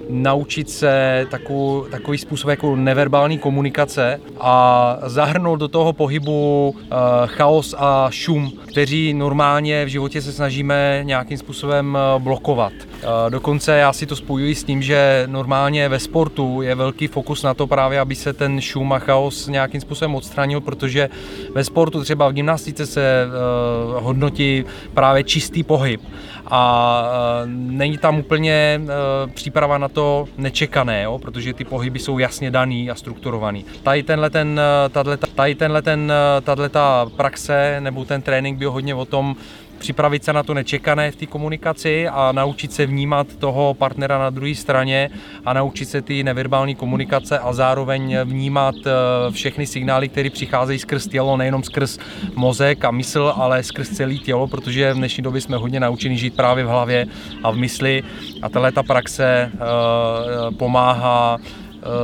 [0.09, 6.75] naučit se takovou, takový způsob jako neverbální komunikace a zahrnout do toho pohybu
[7.25, 12.73] chaos a šum, kteří normálně v životě se snažíme nějakým způsobem blokovat.
[13.29, 17.52] Dokonce já si to spojuji s tím, že normálně ve sportu je velký fokus na
[17.53, 21.09] to právě, aby se ten šum a chaos nějakým způsobem odstranil, protože
[21.53, 26.01] ve sportu třeba v gymnastice se uh, hodnotí právě čistý pohyb
[26.45, 27.03] a
[27.43, 31.19] uh, není tam úplně uh, příprava na to nečekané, jo?
[31.19, 33.65] protože ty pohyby jsou jasně daný a strukturovaný.
[33.83, 36.63] Tady tenhle ten, tato, tady tenhle ten, tato
[37.15, 39.35] praxe nebo ten trénink byl hodně o tom,
[39.83, 44.29] připravit se na to nečekané v té komunikaci a naučit se vnímat toho partnera na
[44.29, 45.09] druhé straně
[45.45, 48.91] a naučit se ty neverbální komunikace a zároveň vnímat eh,
[49.31, 51.99] všechny signály, které přicházejí skrz tělo, nejenom skrz
[52.35, 56.35] mozek a mysl, ale skrz celé tělo, protože v dnešní době jsme hodně naučeni žít
[56.35, 57.05] právě v hlavě
[57.43, 58.03] a v mysli.
[58.41, 59.59] A tahle ta praxe eh,
[60.57, 61.37] pomáhá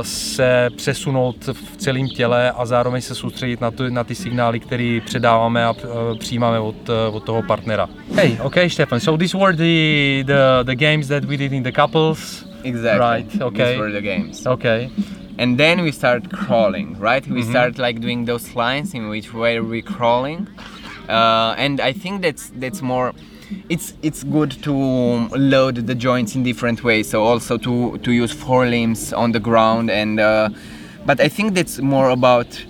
[0.02, 5.00] se přesunout v celém těle a zároveň se soustředit na, to, na ty signály, které
[5.04, 7.88] předáváme a eh, přijímáme od, eh, od toho partnera.
[8.14, 9.00] Hey, okay, Stefan.
[9.00, 12.44] So these were the, the the games that we did in the couples.
[12.64, 13.16] Exactly.
[13.16, 13.42] Right.
[13.42, 13.66] Okay.
[13.72, 14.46] These were the games.
[14.46, 14.88] Okay.
[15.38, 17.26] And then we start crawling, right?
[17.26, 17.50] We Mhm.
[17.50, 20.46] start like doing those lines in which way we crawling,
[21.08, 23.12] uh, and I think that's that's more.
[23.68, 27.08] It's it's good to load the joints in different ways.
[27.10, 30.50] So also to to use forelimbs on the ground, and uh,
[31.06, 32.64] but I think that's more about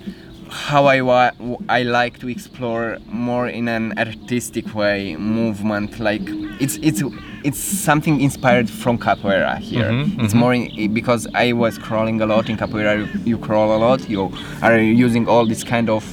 [0.49, 1.31] how I wa-
[1.69, 5.99] I like to explore more in an artistic way movement.
[5.99, 6.23] Like
[6.59, 7.03] it's it's
[7.43, 9.89] it's something inspired from capoeira here.
[9.91, 10.39] Mhm, It's mhm.
[10.39, 12.93] more in, because I was crawling a lot in capoeira.
[12.99, 14.09] You, you crawl a lot.
[14.09, 14.31] You
[14.61, 16.03] are using all this kind of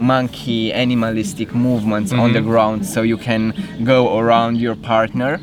[0.00, 2.46] monkey animalistic movements on the Mhm.
[2.50, 3.52] ground, so you can
[3.84, 5.40] go around your partner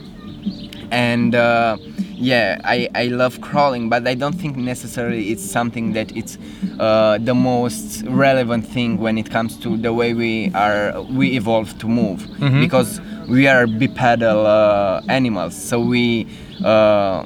[0.92, 1.78] and uh,
[2.14, 6.38] yeah I, I love crawling but i don't think necessarily it's something that it's
[6.80, 11.78] uh, the most relevant thing when it comes to the way we are we evolve
[11.80, 12.62] to move Mhm.
[12.62, 16.28] because we are bipedal uh, animals so we
[16.64, 17.26] uh,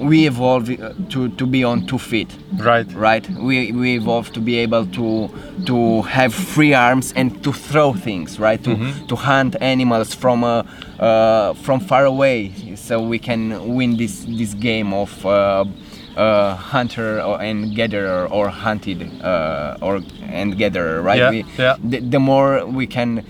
[0.00, 2.28] we evolve uh, to, to be on two feet.
[2.56, 2.90] Right.
[2.94, 3.28] right?
[3.30, 5.28] We, we evolved to be able to
[5.66, 8.62] to have free arms and to throw things right?
[8.64, 8.76] To
[9.08, 10.62] to hunt animals from uh,
[10.98, 15.64] uh, from far away so we can win this this game of uh,
[16.16, 21.18] uh, hunter and gatherer or hunted uh, or and gatherer right?
[21.18, 21.76] Yeah, we, yeah.
[21.82, 23.24] the, the more we can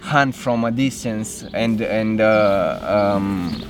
[0.00, 3.26] hunt from a distance and and uh, um,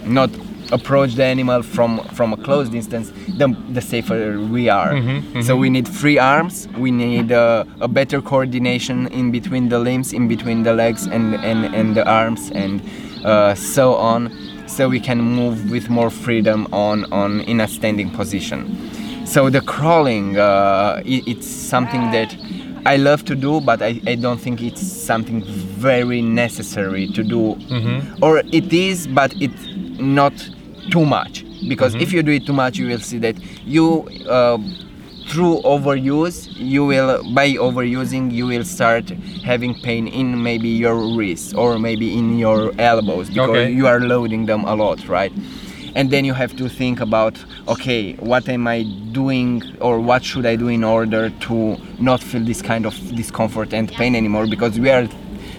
[0.07, 0.31] not
[0.73, 4.93] approach the animal from from a close distance the, the safer we are.
[4.95, 9.79] Mhm, so we need free arms we need uh, a better coordination in between the
[9.79, 12.81] limbs in between the legs and and, and the arms and
[13.25, 14.31] uh, so on
[14.67, 18.61] so we can move with more freedom on on in a standing position.
[19.27, 22.31] So the crawling uh, i it's something that
[22.85, 27.57] I love to do, but I, I don't think it's something very necessary to do.
[28.21, 29.63] Or it is, but it's
[30.01, 30.33] not
[30.91, 31.45] too much.
[31.69, 34.59] Because if you do it too much, you will see that you, uh,
[35.29, 39.09] through overuse, you will, by overusing, you will start
[39.45, 43.71] having pain in maybe your wrists or maybe in your elbows because Okay.
[43.71, 45.33] you are loading them a lot, right?
[45.95, 48.83] And then you have to think about okay what am i
[49.13, 53.73] doing or what should i do in order to not feel this kind of discomfort
[53.73, 54.47] and pain anymore?
[54.47, 55.09] Because we are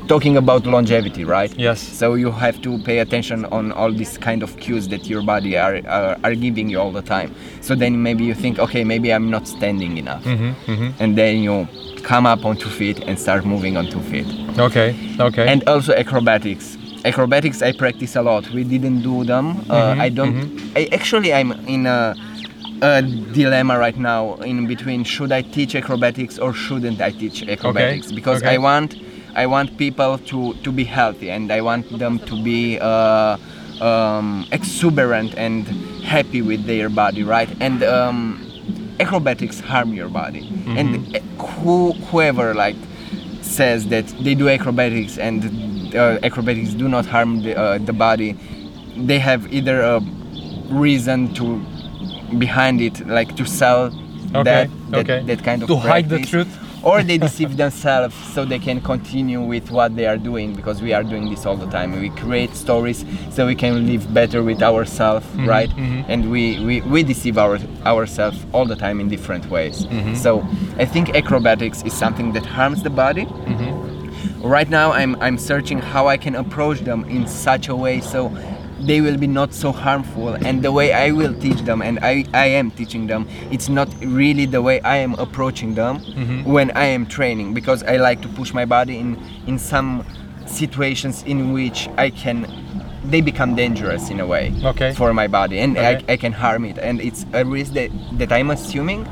[0.08, 1.54] talking about longevity right?
[1.58, 1.80] Yes.
[1.80, 5.58] so you have to pay attention on all these kind of cues that your body
[5.58, 7.34] are, are, are giving you all the time.
[7.62, 10.24] So then maybe you think okay maybe i'm not standing enough.
[10.24, 11.04] Mm-hmm, mm-hmm.
[11.04, 11.68] And then you
[12.04, 14.28] come up on two feet and start moving on two feet.
[14.60, 14.90] Okay.
[15.20, 15.48] Okay.
[15.48, 18.50] and also acrobatics acrobatics i practice a lot.
[18.52, 19.66] We didn't do them.
[19.70, 22.16] Uh, i don't i actually i'm in a,
[22.82, 28.12] a dilemma right now in between should i teach acrobatics or shouldn't i teach acrobatics?
[28.12, 28.56] Because okay.
[28.56, 28.96] i want
[29.36, 33.38] i want people to to be healthy and i want them to be uh,
[33.82, 35.68] um, exuberant and
[36.04, 37.50] happy with their body right?
[37.60, 38.40] And um,
[39.00, 40.48] acrobatics harm your body.
[40.78, 42.76] And uh, who whoever like
[43.42, 48.38] says that they do acrobatics and uh, acrobatics do not harm the, uh, the body
[48.96, 50.00] they have either a
[50.70, 51.60] reason to
[52.38, 53.92] behind it like to sell
[54.36, 55.24] Okay, that, that, okay.
[55.28, 56.50] that kind of To hide the truth.
[56.84, 60.92] or they deceive themselves so they can continue with what they are doing because we
[60.92, 64.64] are doing this all the time we create stories so we can live better with
[64.64, 65.72] ourselves Mm-hmm, right
[66.12, 70.16] and we, we, we deceive our, ourselves all the time in different ways Mm-hmm.
[70.16, 70.42] so
[70.78, 73.73] i think acrobatics is something that harms the body Mm-hmm.
[74.44, 78.36] Right now I'm, I'm searching how i can approach them in such a way so
[78.82, 82.26] they will be not so harmful and the way i will teach them and i,
[82.34, 86.44] I am teaching them it's not really the way i am approaching them mm-hmm.
[86.52, 89.18] when i am training because i like to push my body in
[89.48, 90.06] in some
[90.46, 92.46] situations in which i can
[93.06, 94.94] they become dangerous in a way Okay.
[94.94, 96.04] for my body and Okay.
[96.08, 99.08] I, I can harm it and it's a risk that, that i'm assuming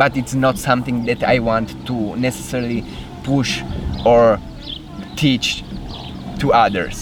[0.00, 2.86] but it's not something that I want to necessarily
[3.22, 3.62] push
[4.06, 4.40] or
[5.24, 5.62] teach
[6.40, 6.96] to others.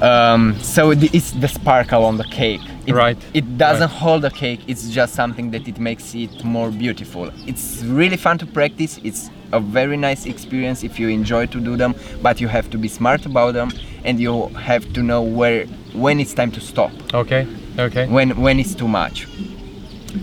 [0.00, 2.60] Um, so the, it's the sparkle on the cake.
[2.86, 3.16] It, Right.
[3.34, 4.00] It doesn't Right.
[4.02, 4.60] hold the cake.
[4.66, 7.30] It's just something that it makes it more beautiful.
[7.46, 9.00] It's really fun to practice.
[9.02, 12.78] It's a very nice experience if you enjoy to do them, but you have to
[12.78, 13.70] be smart about them
[14.04, 17.46] and you have to know where when it's time to stop Okay,
[17.78, 18.06] okay.
[18.16, 19.26] when when it's too much.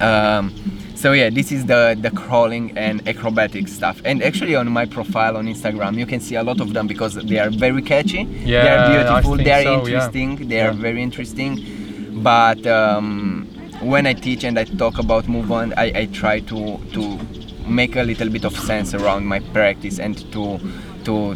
[0.01, 0.51] Um,
[1.03, 4.01] so yeah, this is the the crawling and acrobatic stuff.
[4.05, 7.13] And actually, on my profile on Instagram, you can see a lot of them because
[7.15, 8.21] they are very catchy.
[8.23, 9.35] yeah, they are beautiful.
[9.35, 9.79] They are so, yeah.
[9.79, 10.47] interesting.
[10.47, 10.87] They are Yeah.
[10.87, 11.51] very interesting.
[12.29, 13.45] But um,
[13.81, 16.59] when I teach and I talk about movement, I, I try to
[16.95, 17.03] to
[17.67, 20.43] make a little bit of sense around my practice and to
[21.03, 21.35] to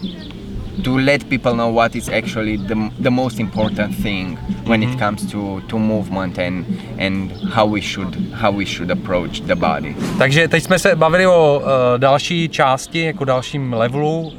[0.83, 4.93] to let people know what is actually the, the most important thing when Mm-hmm.
[4.93, 6.65] it comes to, to movement and
[6.99, 9.95] and how we should how we should approach the body.
[10.17, 11.67] Takže teď jsme se bavili o uh,
[11.97, 14.19] další části, jako dalším levelu.
[14.19, 14.33] Uh,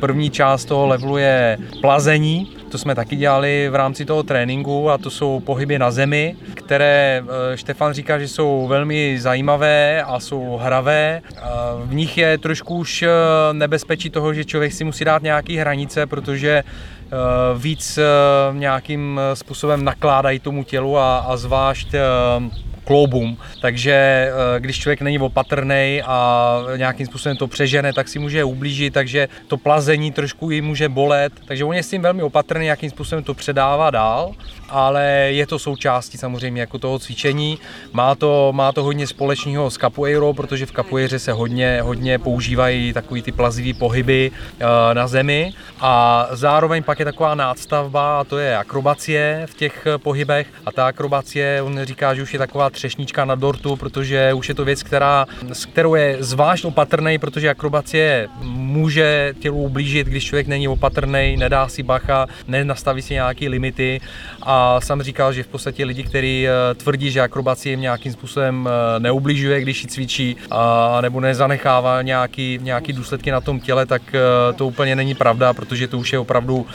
[0.00, 4.98] první část toho levelu je plazení, to jsme taky dělali v rámci toho tréninku a
[4.98, 10.56] to jsou pohyby na zemi, které uh, Štefan říká, že jsou velmi zajímavé a jsou
[10.62, 11.22] hravé.
[11.32, 13.08] Uh, v nich je trošku už uh,
[13.52, 16.62] nebezpečí toho, že člověk si musí dát nějaké hranice, protože
[17.58, 17.98] víc
[18.52, 21.94] nějakým způsobem nakládají tomu tělu a, a zvlášť
[22.84, 23.36] kloubům.
[23.60, 28.94] Takže eh, když člověk není opatrný a nějakým způsobem to přežene, tak si může ublížit,
[28.94, 31.32] takže to plazení trošku i může bolet.
[31.44, 34.32] Takže on je s tím velmi opatrný, jakým způsobem to předává dál,
[34.68, 37.58] ale je to součástí samozřejmě jako toho cvičení.
[37.92, 42.92] Má to, má to hodně společného s capoeirou, protože v capoeiře se hodně, hodně používají
[42.92, 48.38] takový ty plazivý pohyby eh, na zemi a zároveň pak je taková nástavba a to
[48.38, 53.24] je akrobacie v těch pohybech a ta akrobacie, on říká, že už je taková třešnička
[53.24, 58.28] na dortu, protože už je to věc, která, s kterou je zvlášť opatrný, protože akrobacie
[58.42, 64.00] může tělu ublížit, když člověk není opatrný, nedá si bacha, nenastaví si nějaké limity.
[64.42, 68.68] A sam říkal, že v podstatě lidi, kteří eh, tvrdí, že akrobacie jim nějakým způsobem
[68.68, 74.02] eh, neubližuje, když ji cvičí, a, nebo nezanechává nějaký, nějaký důsledky na tom těle, tak
[74.14, 76.66] eh, to úplně není pravda, protože to už je opravdu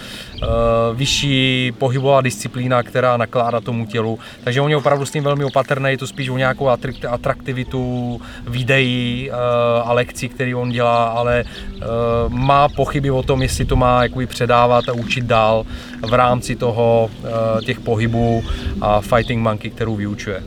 [0.93, 4.19] vyšší pohybová disciplína, která nakládá tomu tělu.
[4.43, 8.21] Takže on je opravdu s tím velmi opatrný, je to spíš o nějakou atrak- atraktivitu
[8.47, 9.35] videí eh,
[9.83, 11.85] a lekcí, který on dělá, ale eh,
[12.27, 15.65] má pochyby o tom, jestli to má jakoby předávat a učit dál
[16.09, 17.29] v rámci toho eh,
[17.65, 18.43] těch pohybů
[18.81, 20.43] a Fighting Monkey, kterou vyučuje.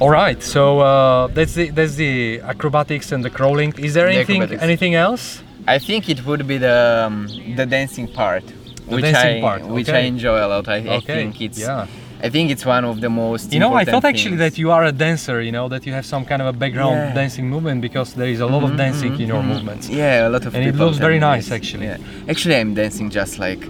[0.00, 3.78] Alright, so uh, that's the that's the acrobatics and the crawling.
[3.78, 5.42] Is there The anything anything else?
[5.68, 8.42] I think it would be the um, the dancing part,
[8.86, 9.98] which dancing I part, which okay.
[9.98, 10.68] I enjoy a lot.
[10.68, 11.86] I, I think it's yeah.
[12.24, 14.54] I think it's one of the most You know, I thought actually things.
[14.54, 15.42] that you are a dancer.
[15.42, 17.14] You know that you have some kind of a background Yeah.
[17.14, 19.88] dancing movement because there is a lot of dancing in your movements.
[19.88, 21.86] Yeah, a lot of And it looks very nice, actually.
[21.86, 21.96] Yeah.
[22.28, 23.62] Actually, I'm dancing just like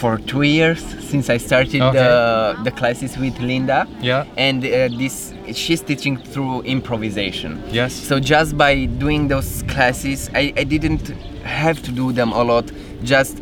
[0.00, 0.80] for two years
[1.10, 1.98] since I started Okay.
[1.98, 3.86] the, the classes with Linda.
[4.00, 4.24] Yeah.
[4.36, 7.62] And uh, this she's teaching through improvisation.
[7.70, 7.92] Yes.
[7.92, 11.06] So just by doing those classes, I, I didn't
[11.44, 12.72] have to do them a lot.
[13.04, 13.38] Just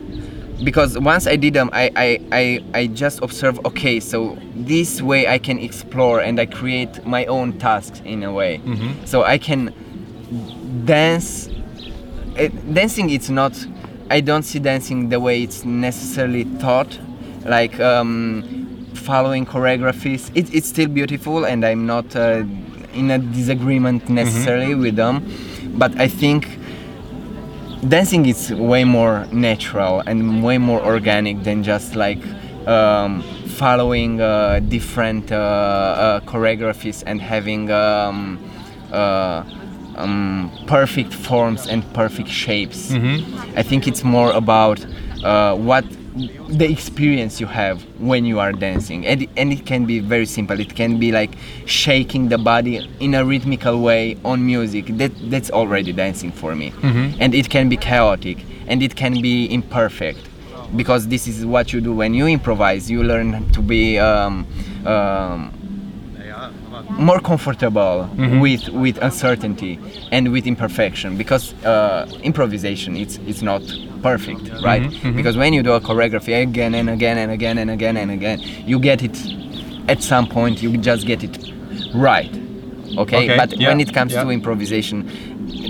[0.64, 3.58] because once I did them, I, I, I, I just observe.
[3.66, 8.32] Okay, so this way I can explore and I create my own tasks in a
[8.32, 8.60] way.
[9.04, 9.72] So I can
[10.84, 11.48] dance
[12.38, 13.52] uh, dancing it's not
[14.10, 16.98] i don't see dancing the way it's necessarily taught
[17.44, 18.42] like um,
[18.94, 22.42] following choreographies it, it's still beautiful and i'm not uh,
[22.94, 25.22] in a disagreement necessarily with them
[25.76, 26.46] but i think
[27.89, 32.18] dancing is way more natural and way more organic than just like
[32.66, 38.39] um, following uh, different uh, uh, choreographies and having um,
[38.93, 39.43] uh,
[39.97, 42.93] um, perfect forms and perfect shapes.
[43.57, 44.85] I think it's more about
[45.24, 49.06] uh, what the experience you have when you are dancing.
[49.06, 50.60] And, and it can be very simple.
[50.60, 51.30] It can be like
[51.66, 54.86] shaking the body in a rhythmical way on music.
[54.98, 56.72] That that's already dancing for me.
[57.18, 58.44] And it can be chaotic.
[58.66, 60.20] And it can be imperfect.
[60.76, 62.90] Because this is what you do when you improvise.
[62.90, 64.46] You learn to be um,
[64.86, 65.52] um,
[66.91, 68.09] more comfortable
[68.41, 69.78] with with uncertainty
[70.11, 73.62] and with imperfection because uh, improvisation it's it's not
[74.03, 74.83] perfect right?
[75.16, 78.41] Because when you do a choreography again and again and again and again and again
[78.66, 79.16] you get it
[79.89, 81.39] at some point you just get it
[81.95, 82.30] right
[82.99, 84.22] okay, Okay, but yeah, when it comes yeah.
[84.24, 85.09] to improvisation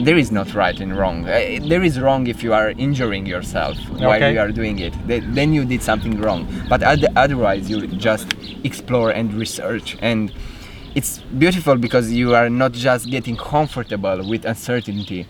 [0.04, 1.24] there is not right and wrong.
[1.24, 4.32] Uh, there is wrong if you are injuring yourself while Okay.
[4.32, 4.92] you are doing it.
[5.06, 6.46] Th- then you did something wrong.
[6.68, 8.34] But oth- otherwise you just
[8.64, 10.32] explore and research and
[10.94, 15.26] it's beautiful because you are not just getting comfortable with uncertainty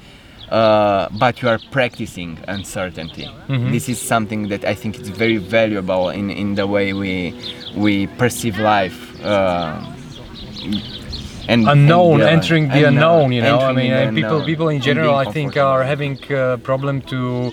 [0.53, 3.27] uh, but you are practicing uncertainty.
[3.71, 7.35] This is something that I think is very valuable in, in the way we
[7.75, 9.01] we perceive life.
[9.25, 9.81] Uh,
[11.49, 13.33] and unknown, and, uh, entering the unknown.
[13.33, 16.59] You know, I mean, and people, unknown people in general, I think, are having a
[16.59, 17.53] problem to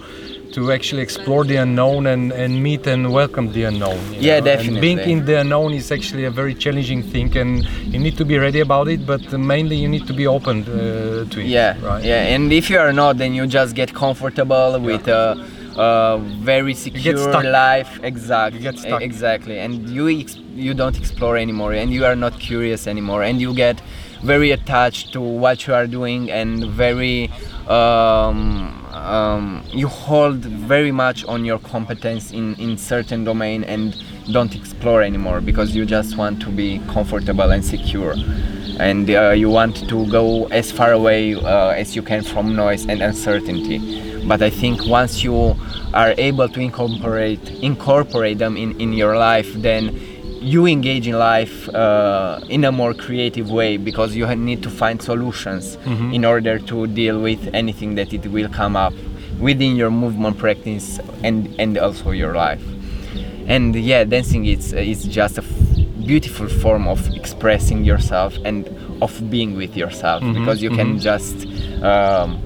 [0.51, 3.99] to actually explore the unknown and, and meet and welcome the unknown.
[4.13, 4.51] Yeah, know.
[4.51, 8.25] And being in the unknown is actually a very challenging thing, and you need to
[8.25, 9.05] be ready about it.
[9.05, 11.45] But mainly, you need to be open uh, to it.
[11.45, 12.03] yeah right.
[12.03, 15.23] yeah and if you are not then you just get comfortable with a,
[15.77, 16.19] a
[16.51, 19.01] very secure life exactly You get stuck.
[19.01, 23.39] exactly and you ex- you don't explore anymore and you are not curious anymore and
[23.39, 23.81] you get
[24.23, 27.29] very attached to what you are doing and very
[27.67, 34.01] um, um, you hold very much on your competence in, in certain domain and
[34.31, 38.15] don't explore anymore because you just want to be comfortable and secure.
[38.79, 42.85] And uh, you want to go as far away uh, as you can from noise
[42.87, 44.09] and uncertainty.
[44.27, 45.55] But i think once you
[45.93, 49.95] are able to incorporate incorporate them in, in your life then
[50.41, 55.01] you engage in life uh, in a more creative way because you need to find
[55.01, 55.77] solutions
[56.13, 58.93] in order to deal with anything that it will come up
[59.39, 62.63] within your movement practice and and also your life.
[63.47, 68.67] And yeah dancing is is just a f- beautiful form of expressing yourself and
[69.01, 71.45] of being with yourself because you can just
[71.83, 72.39] um,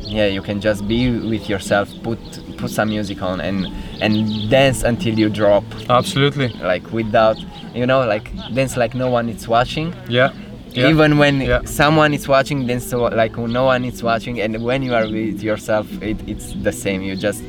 [0.00, 2.18] yeah you can just be with yourself put
[2.58, 3.66] put some music on and
[4.00, 4.14] and
[4.50, 6.48] dance until you drop Absolutely.
[6.72, 7.36] like without
[7.74, 10.30] you know like dance like no one is watching Yeah.
[10.70, 10.90] yeah.
[10.90, 11.60] even when Yeah.
[11.64, 15.42] someone is watching then so like no one is watching and when you are with
[15.42, 17.42] yourself it, it's the same you just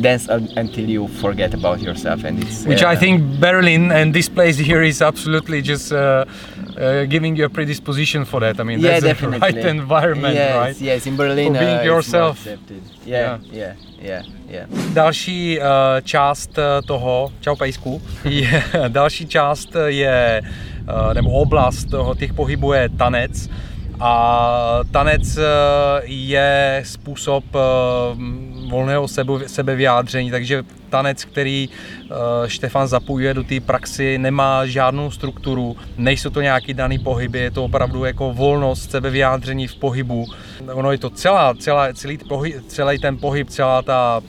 [0.00, 4.12] dance un- until you forget about yourself and it's which uh, I think Berlin and
[4.12, 6.24] this place here is absolutely just uh,
[6.76, 8.58] uh, giving you a predisposition for that.
[8.58, 10.80] I mean, yeah that's definitely the right environment, yes, right?
[10.80, 12.36] yes in Berlin For being uh, yourself.
[12.40, 12.82] accepted.
[13.06, 13.74] yeah yeah
[14.04, 15.64] yeah yeah Další uh,
[16.02, 22.72] část uh, toho, čau pejsku, je, další část je, uh, nebo oblast toho, těch pohybů
[22.72, 23.50] je tanec.
[24.00, 25.38] A tanec
[26.04, 27.44] je způsob
[28.74, 32.16] volného sebe, sebevyjádření, takže tanec, který uh,
[32.46, 37.64] Štefan zapojuje do té praxi, nemá žádnou strukturu, nejsou to nějaký daný pohyby, je to
[37.64, 40.26] opravdu jako volnost sebevyjádření v pohybu.
[40.72, 44.20] Ono je to celá, celá, celý, pohyb, celý ten pohyb, celá ta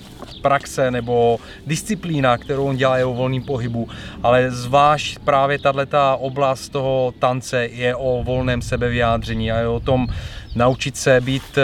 [0.42, 1.38] praxe nebo
[1.68, 3.90] disciplína, kterou on dělá, je o volném pohybu,
[4.24, 10.08] ale zvlášť právě tato oblast toho tance je o volném sebevyjádření a je o tom
[10.56, 11.62] naučit se být eh,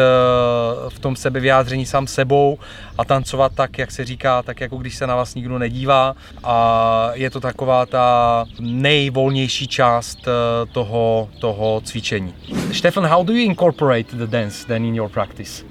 [0.89, 2.59] v tom sebevyjádření sám sebou
[2.97, 7.09] a tancovat tak, jak se říká, tak jako když se na vás nikdo nedívá a
[7.13, 10.31] je to taková ta nejvolnější část eh,
[10.71, 12.33] toho, toho cvičení.
[12.71, 15.63] Stefan, how do you incorporate the dance then in your practice?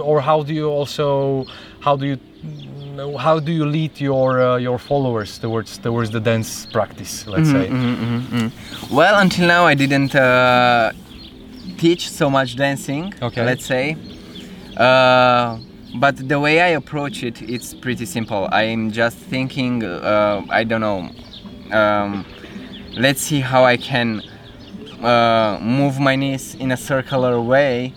[0.00, 1.44] Or how do you also,
[1.80, 2.16] how do you
[3.18, 7.68] how do you lead your uh, your followers towards towards the dance practice let's say
[8.90, 10.90] Well, until now I didn't uh,
[11.78, 13.14] teach so much dancing.
[13.22, 13.44] Okay.
[13.44, 13.96] Let's say,
[14.76, 15.58] uh,
[15.96, 18.48] but the way I approach it, it's pretty simple.
[18.52, 19.82] I'm just thinking.
[19.84, 21.10] Uh, I don't know.
[21.76, 22.24] Um,
[22.96, 24.22] let's see how I can
[25.02, 27.92] uh, move my knees in a circular way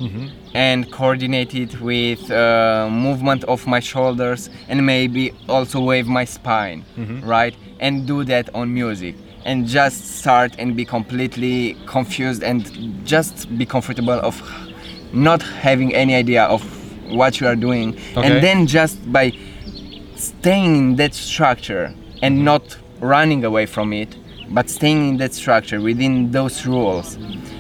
[0.53, 6.84] and coordinate it with uh, movement of my shoulders and maybe also wave my spine
[7.23, 9.15] right and do that on music
[9.46, 14.42] and just start and be completely confused and just be comfortable of
[15.14, 16.62] not having any idea of
[17.12, 18.28] what you are doing Okay.
[18.28, 19.34] and then just by
[20.16, 24.16] staying in that structure and not running away from it
[24.50, 27.18] but staying in that structure within those rules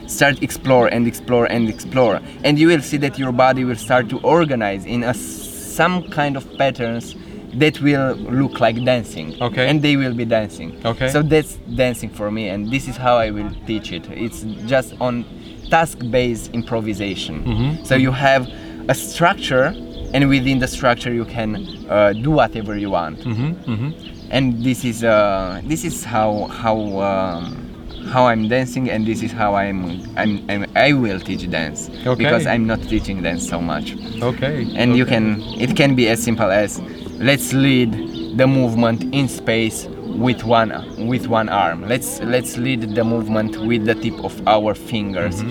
[0.07, 4.07] start explore and explore and explore and you will see that your body will start
[4.09, 7.15] to organize in a some kind of patterns
[7.55, 9.41] that will look like dancing.
[9.41, 9.67] Okay.
[9.67, 10.79] and they will be dancing.
[10.85, 11.09] Okay.
[11.09, 14.09] so that's dancing for me and this is how i will teach it.
[14.09, 15.25] It's just on
[15.69, 17.43] task based improvisation.
[17.43, 17.83] Mm-hmm.
[17.85, 18.47] so you have
[18.87, 19.73] a structure
[20.13, 23.19] and within the structure you can uh, do whatever you want.
[23.19, 27.71] Mm-hmm, and this is uh, this is how how um,
[28.07, 31.89] how I'm dancing and this is how I'm, I'm, I'm I will teach dance.
[32.05, 32.23] Okay.
[32.23, 33.95] because I'm not teaching dance so much.
[34.21, 34.67] Okay.
[34.75, 36.81] And you can it can be as simple as
[37.21, 40.71] let's lead the movement in space with one
[41.07, 41.87] with one arm.
[41.87, 45.41] Let's let's lead the movement with the tip of our fingers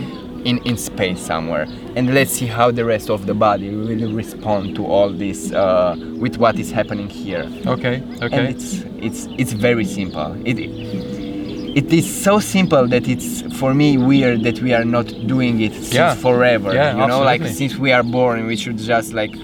[0.45, 1.67] in in space somewhere.
[1.97, 5.97] And let's see how the rest of the body will respond to all this uh,
[6.19, 7.49] with what is happening here.
[7.67, 8.49] Okay and okay.
[8.51, 10.37] it's it's it's very simple.
[10.45, 10.59] It
[11.77, 15.73] it is so simple that it's for me weird that we are not doing it
[15.73, 16.15] since Yeah.
[16.15, 16.75] forever.
[16.75, 19.35] Yeah, you know, like since we are born, we should just like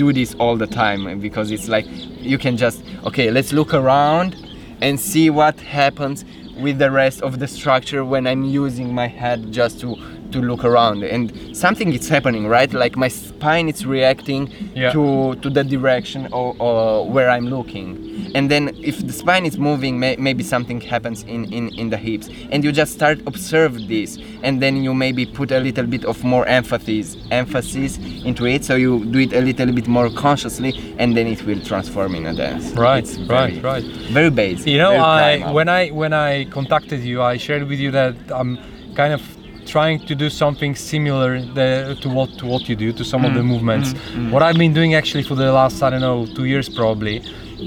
[0.00, 1.84] do this all the time because it's like
[2.32, 4.34] you can just okay, let's look around
[4.80, 6.24] and see what happens
[6.58, 9.96] with the rest of the structure when I'm using my head just to
[10.32, 14.42] to look around and something is happening right like my spine is reacting
[14.74, 14.92] Yeah.
[14.92, 17.88] to to the direction or, or where I'm looking
[18.36, 21.96] and then if the spine is moving may, maybe something happens in, in in the
[21.96, 26.04] hips and you just start observe this and then you maybe put a little bit
[26.04, 30.72] of more emphasis emphasis into it so you do it a little bit more consciously
[30.98, 33.84] and then it will transform in a dance Right, It's right, very- right.
[34.18, 35.54] very basic You know, I primal.
[35.54, 38.58] when I when I contacted you, I shared with you that I'm
[38.94, 39.22] kind of
[39.66, 43.32] trying to do something similar the, to what to what you do to some of
[43.32, 43.92] Mm, the movements.
[44.30, 47.20] What I've been doing actually for the last I don't know two years probably.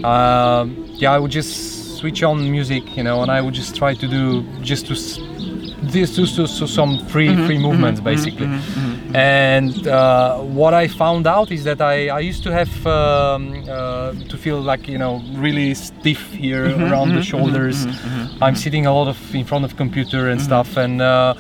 [0.04, 3.94] Um, yeah, I would just switch on music, you know, and I would just try
[3.94, 5.20] to do just to s-
[5.82, 8.48] this to, to, to some free Mm-hmm, free movements basically.
[9.14, 14.14] And uh, what I found out is that I, I used to have um, uh,
[14.30, 17.86] to feel like you know really stiff here Mm-hmm, around the shoulders.
[18.42, 21.36] I'm sitting a lot of in front of computer and stuff, and uh,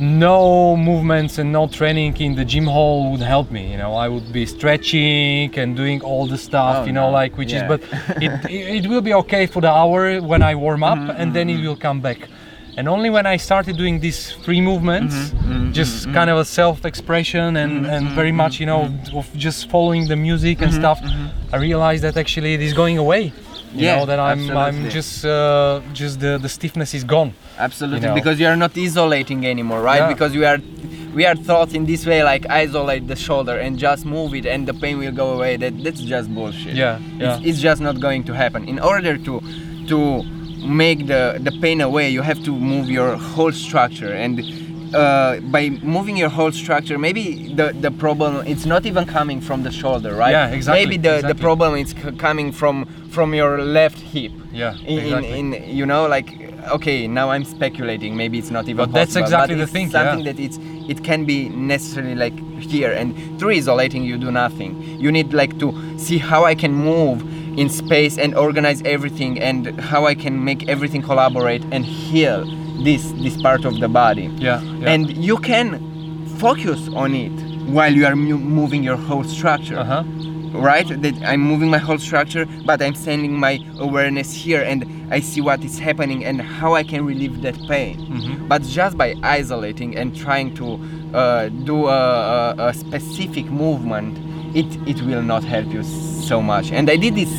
[0.00, 3.70] no movements and no training in the gym hall would help me.
[3.70, 6.78] You know, I would be stretching and doing all the stuff.
[6.78, 7.12] Oh, you know, no.
[7.12, 7.62] like which Yeah.
[7.62, 7.80] is, but
[8.22, 11.34] it, it it will be okay for the hour when I warm up, mm-hmm, and
[11.34, 11.66] then it mm-hmm.
[11.66, 12.28] will come back.
[12.76, 17.56] And only when I started doing these free movements, mm-hmm, just kind of a self-expression
[17.56, 18.82] and, and very much, you know,
[19.12, 20.98] of just following the music and stuff,
[21.52, 23.32] I realized that actually it is going away.
[23.74, 27.30] You Yeah, know that I'm I'm just uh, just the, the stiffness is gone.
[27.58, 28.14] absolutely you know.
[28.20, 30.08] because you are not isolating anymore right Yeah.
[30.14, 30.58] because we are
[31.14, 34.60] we are taught in this way like isolate the shoulder and just move it and
[34.66, 37.36] the pain will go away that that's just bullshit Yeah, yeah.
[37.36, 39.34] It's, it's just not going to happen in order to
[39.92, 39.98] to
[40.84, 44.34] make the the pain away you have to move your whole structure and
[44.94, 49.62] uh, by moving your whole structure maybe the the problem it's not even coming from
[49.62, 50.32] the shoulder right?
[50.32, 54.32] Yeah, exactly, maybe the the problem is c- coming from from your left hip.
[54.52, 55.38] Yeah, in, exactly.
[55.38, 56.28] in, in you know like
[56.70, 59.90] okay now i'm speculating maybe it's not even But that's exactly but the it's thing,
[59.90, 60.32] something yeah.
[60.32, 62.92] that it's it can be necessarily like here.
[62.92, 64.72] And through isolating you do nothing.
[65.00, 67.22] You need like to see how i can move
[67.58, 72.44] in space and organize everything and how i can make everything collaborate and heal
[72.84, 74.26] this this part of the body.
[74.36, 74.90] Yeah, yeah.
[74.90, 75.78] and you can
[76.38, 77.32] focus on it
[77.68, 79.78] while you are moving your whole structure.
[79.78, 80.04] Uh huh.
[80.52, 80.88] right?
[81.02, 85.40] That i'm moving my whole structure but i'm sending my awareness here and i see
[85.40, 87.96] what is happening and how i can relieve that pain.
[88.48, 90.66] But just by isolating and trying to
[91.14, 94.18] uh, do a, a, a specific movement
[94.56, 96.72] it it will not help you so much.
[96.72, 97.30] And i did this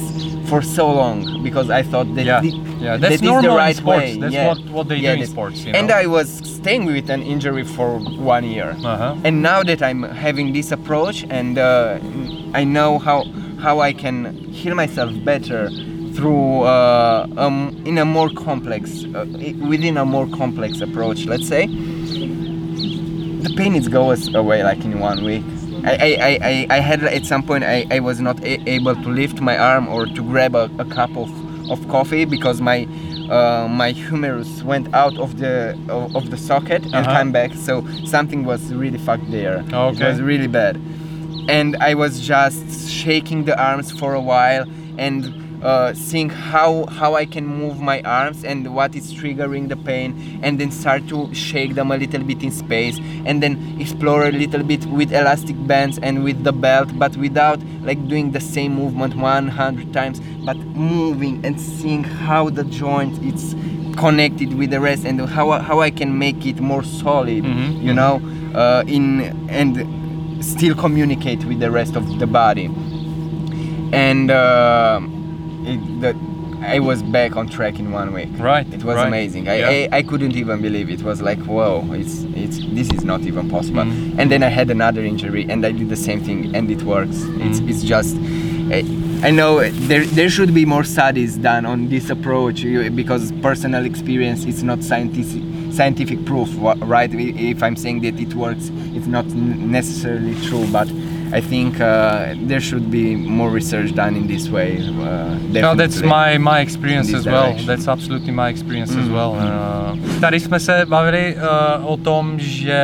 [0.51, 2.49] for so long because i thought that Yeah, thi-
[2.85, 4.01] yeah, that that's is the normal in right sports.
[4.03, 4.47] way That's yeah.
[4.49, 6.27] what- what they do in sports, you and i was
[6.59, 7.89] staying with an injury for
[8.35, 9.27] one year Uh huh.
[9.27, 11.99] and now that I'm having this approach and uh,
[12.61, 13.17] I know how
[13.65, 14.15] how I can
[14.59, 15.61] heal myself better
[16.15, 17.57] through uh, um,
[17.89, 19.25] in a more complex uh,
[19.71, 21.63] within a more complex approach let's say
[23.45, 25.45] the pain is goes away like in one week
[25.85, 29.09] I, I, I, I- had at some point I, I was not a- able to
[29.09, 31.29] lift my arm or to grab a, a cup of,
[31.71, 32.87] of coffee because my
[33.29, 37.17] uh, my humerus went out of the of, of the socket and Uh-huh.
[37.17, 40.09] came back so something was really fucked there it Okay.
[40.09, 40.75] was really bad
[41.47, 44.65] and I was just shaking the arms for a while
[44.97, 49.75] and uh, seeing how how I can move my arms and what is triggering the
[49.77, 54.27] pain and then start to shake them a little bit in space and then explore
[54.27, 58.39] a little bit with elastic bands and with the belt but without like doing the
[58.41, 63.55] same movement 100 times but moving and seeing how the joint is
[63.97, 67.93] connected with the rest and how, how I can make it more solid Mhm, you
[67.93, 68.21] know
[68.55, 72.65] uh, in and still communicate with the rest of the body.
[73.93, 75.01] And uh,
[75.65, 76.15] it, the,
[76.63, 78.29] I was back on track in one week.
[78.37, 79.07] Right, It was right.
[79.07, 79.49] amazing.
[79.49, 79.87] I, Yeah.
[79.93, 80.99] I, I couldn't even believe it.
[80.99, 83.83] It was like, whoa, it's it's this is not even possible.
[83.83, 84.19] Mhm.
[84.19, 87.17] And then I had another injury, and I did the same thing, and it works.
[87.45, 87.69] It's Mhm.
[87.69, 88.15] it's just.
[88.71, 88.83] I,
[89.27, 89.51] I know
[89.89, 92.63] there there should be more studies done on this approach
[92.95, 95.41] because personal experience is not scientific
[95.71, 96.49] scientific proof,
[96.95, 97.11] right?
[97.13, 100.87] If I'm saying that it works, it's not necessarily true, but.
[101.33, 104.77] I think uh, there should be more research done in this way.
[104.79, 107.43] Uh, No, that's my, my experience as well.
[107.43, 107.67] direction.
[107.67, 109.13] That's absolutely my experience as Mm.
[109.13, 109.31] well.
[109.37, 111.41] Uh, tady jsme se bavili uh,
[111.91, 112.81] o tom, že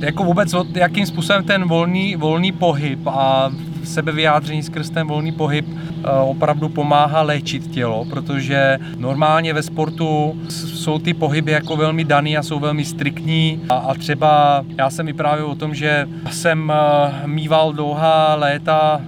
[0.00, 3.50] jako vůbec jakým způsobem ten volný, volný pohyb a
[3.84, 10.98] sebevyjádření skrz ten volný pohyb eh, opravdu pomáhá léčit tělo, protože normálně ve sportu jsou
[10.98, 13.60] ty pohyby jako velmi daný a jsou velmi striktní.
[13.68, 19.00] A, a třeba já jsem vyprávěl o tom, že jsem eh, mýval dlouhá léta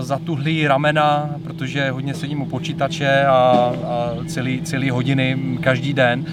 [0.00, 3.72] zatuhlý ramena, protože hodně sedím u počítače a, a
[4.26, 6.24] celý, celý hodiny každý den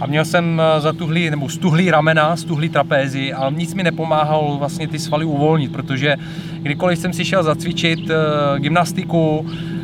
[0.00, 4.88] a měl jsem eh, zatuhlý, nebo stuhlý ramena, stuhlý trapézy, ale nic mi nepomáhalo vlastně
[4.88, 6.16] ty svaly uvolnit, protože
[6.58, 9.75] kdykoliv jsem si šel zacvičit uh, gymnastiku, Eh,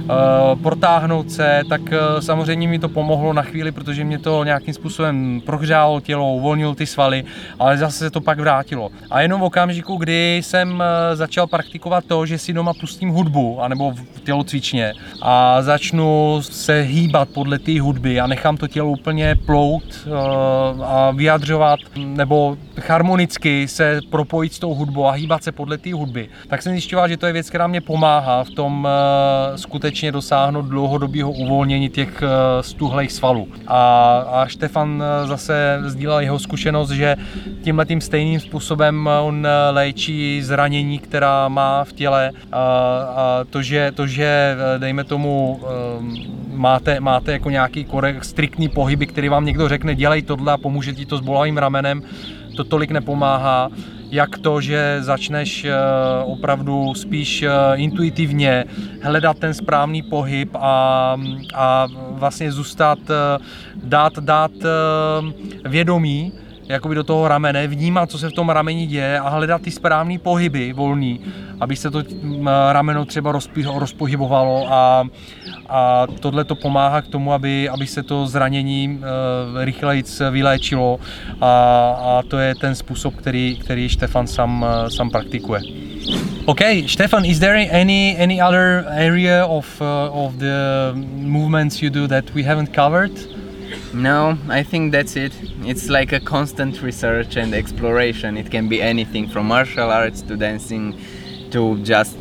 [0.62, 5.42] protáhnout se, tak eh, samozřejmě mi to pomohlo na chvíli, protože mě to nějakým způsobem
[5.46, 7.24] prohřálo tělo, uvolnilo ty svaly,
[7.58, 8.90] ale zase se to pak vrátilo.
[9.10, 13.62] A jenom v okamžiku, kdy jsem eh, začal praktikovat to, že si doma pustím hudbu,
[13.62, 14.92] anebo v tělocvičně
[15.22, 19.82] a začnu se hýbat podle té hudby a nechám to tělo úplně plout
[20.82, 22.56] a vyjadřovat, nebo
[22.88, 27.08] harmonicky se propojit s tou hudbou a hýbat se podle té hudby, tak jsem zjišťoval,
[27.08, 28.88] že to je věc, která mě pomáhá v tom
[29.56, 33.48] skutečně skutečně dosáhnout dlouhodobého uvolnění těch eh, stuhlejch svalů.
[33.66, 37.16] A, a Štefan eh, zase sdílel jeho zkušenost, že
[37.62, 42.30] tímhle tím stejným způsobem eh, on léčí zranění, která má v těle.
[42.52, 42.60] A,
[43.16, 45.60] a to, že, to, že dejme tomu,
[46.48, 50.92] máte, máte jako nějaký korek, striktní pohyby, který vám někdo řekne, dělej tohle a pomůže
[50.92, 52.02] ti to s bolavým ramenem,
[52.56, 53.68] to tolik nepomáhá
[54.12, 55.72] jak to, že začneš eh,
[56.24, 58.64] opravdu spíš eh, intuitivně
[59.02, 61.16] hledat ten správný pohyb a,
[61.54, 63.38] a vlastně zůstat, eh,
[63.84, 64.52] dát, dát
[65.64, 66.32] vědomí
[66.68, 70.18] jakoby do toho ramene, vnímat, co se v tom rameni děje a hledat ty správné
[70.18, 71.20] pohyby volný,
[71.60, 72.02] aby se to
[72.72, 73.32] rameno třeba
[73.74, 75.04] rozpohybovalo a,
[75.68, 81.00] a tohle to pomáhá k tomu, aby, aby se to zranění uh, rychleji vyléčilo
[81.40, 81.46] a,
[82.00, 85.60] a to je ten způsob, který, který Štefan sám, sám praktikuje.
[86.46, 92.08] Okay, Stefan, is there any any other area of uh, of the movements you do
[92.08, 93.12] that we haven't covered?
[93.94, 95.32] No, I think that's it.
[95.64, 98.36] It's like a constant research and exploration.
[98.36, 100.98] It can be anything from martial arts to dancing
[101.50, 102.16] to just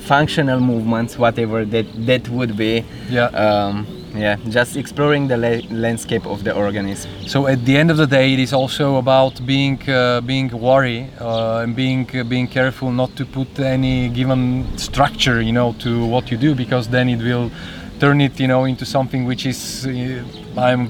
[0.00, 2.84] functional movements, whatever that that would be.
[3.08, 3.26] Yeah.
[3.26, 7.10] Um, yeah, just exploring the la- landscape of the organism.
[7.26, 11.08] So at the end of the day, it is also about being uh, being wary
[11.18, 16.04] uh, and being uh, being careful not to put any given structure, you know, to
[16.06, 17.50] what you do, because then it will
[18.02, 20.82] turn it, you know, into something which is uh, I'm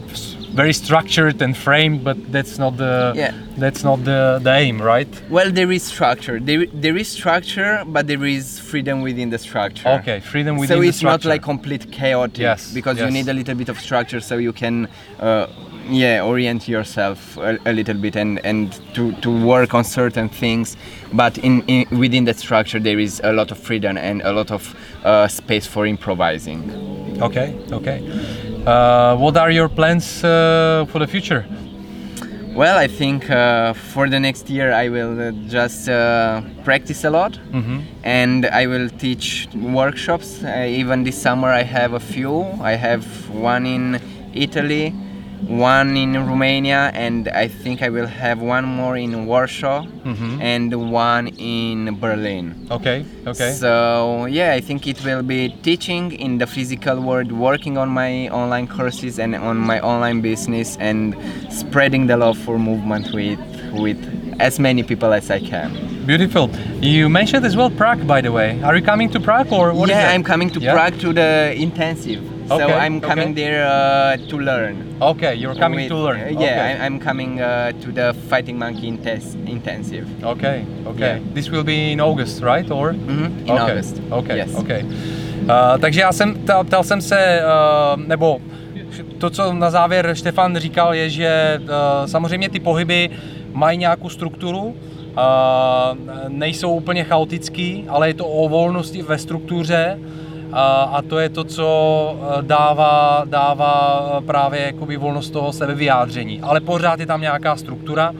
[0.61, 3.33] very structured and framed, but that's not the yeah.
[3.63, 5.13] that's not the, the aim, right?
[5.37, 6.37] Well, there is structure.
[6.41, 9.89] There, there is structure, but there is freedom within the structure.
[10.01, 11.03] Okay, freedom within so the structure.
[11.03, 12.39] So it's not like complete chaotic.
[12.51, 13.05] Yes, because yes.
[13.05, 14.89] you need a little bit of structure so you can.
[15.19, 15.47] Uh,
[15.89, 20.77] yeah orient yourself a, a, little bit and and to, to work on certain things
[21.13, 24.51] but in, in within that structure there is a lot of freedom and a lot
[24.51, 24.75] of
[25.05, 26.71] uh, space for improvising
[27.21, 28.01] okay okay
[28.67, 31.45] uh, what are your plans uh, for the future?
[32.55, 37.11] Well, I think uh, for the next year I will uh, just uh, practice a
[37.11, 37.81] lot mm-hmm.
[38.05, 40.45] and I will teach workshops.
[40.45, 42.43] Uh, even this summer I have a few.
[42.61, 44.01] I have one in
[44.33, 44.95] Italy,
[45.49, 50.41] one in Romania, and I think I will have one more in Warsaw mm-hmm.
[50.41, 52.67] and one in Berlin.
[52.71, 53.53] Okay, okay.
[53.53, 58.29] So, yeah, I think it will be teaching in the physical world, working on my
[58.29, 61.17] online courses and on my online business, and
[61.51, 63.41] spreading the love for movement with,
[63.73, 63.99] with
[64.41, 65.93] as many people as I can.
[66.07, 66.51] Beautiful.
[66.81, 68.61] You mentioned as well Prague, by the way.
[68.63, 69.89] Are you coming to Prague or what?
[69.89, 70.73] Yeah, I'm coming to yeah?
[70.73, 72.32] Prague to the intensive.
[72.51, 73.45] Okay, so I'm coming okay.
[73.45, 74.97] there uh, to learn.
[75.01, 76.21] Okay, you're coming With, to learn.
[76.21, 76.83] Uh, yeah, okay.
[76.83, 80.07] I, am coming uh, to the Fighting Monkey intense, intensive.
[80.25, 81.19] Okay, okay.
[81.19, 81.35] Yeah.
[81.35, 82.69] This will be in August, right?
[82.71, 82.93] Or?
[82.93, 83.63] Mm-hmm, in okay.
[83.63, 84.01] August.
[84.11, 84.55] Okay, yes.
[84.55, 84.85] okay.
[85.49, 86.35] Uh, takže já jsem,
[86.65, 88.41] ptal jsem se, uh, nebo
[89.19, 91.69] to, co na závěr Štefan říkal, je, že uh,
[92.07, 93.11] samozřejmě ty pohyby
[93.53, 94.75] mají nějakou strukturu, uh,
[96.29, 100.22] nejsou úplně chaotický, ale je to o volnosti ve struktuře a,
[100.93, 101.67] a to je to, co
[102.39, 106.41] eh, dává, dává eh, právě jakoby volnost toho sebevyjádření.
[106.41, 108.13] Ale pořád je tam nějaká struktura.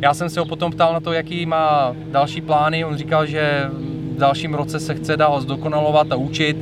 [0.00, 2.84] Já jsem se ho potom ptal na to, jaký má další plány.
[2.84, 6.56] On říkal, že v dalším roce se chce dál zdokonalovat a učit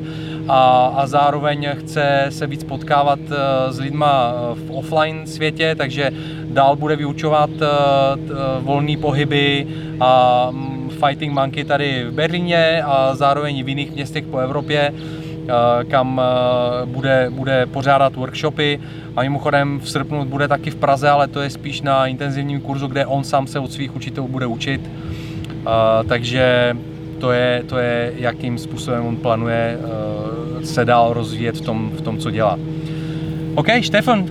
[0.48, 6.10] a, a zároveň chce se víc potkávat eh, s lidma v offline světě, takže
[6.44, 7.50] dál bude vyučovat
[8.60, 9.66] volné pohyby
[10.00, 10.76] a mm,
[11.06, 16.86] Fighting Monkey tady v Berlíně a zároveň v jiných městech po Evropě, eh, kam eh,
[16.86, 18.80] bude, bude pořádat workshopy
[19.16, 22.86] a mimochodem v srpnu bude taky v Praze, ale to je spíš na intenzivním kurzu,
[22.86, 24.80] kde on sám se od svých učitelů bude učit.
[24.86, 26.76] Eh, takže
[27.26, 32.00] to je, to je jakým způsobem on plánuje uh, se dál rozvíjet v tom, v
[32.00, 32.58] tom, co dělá.
[33.54, 34.30] OK, Stefan, uh,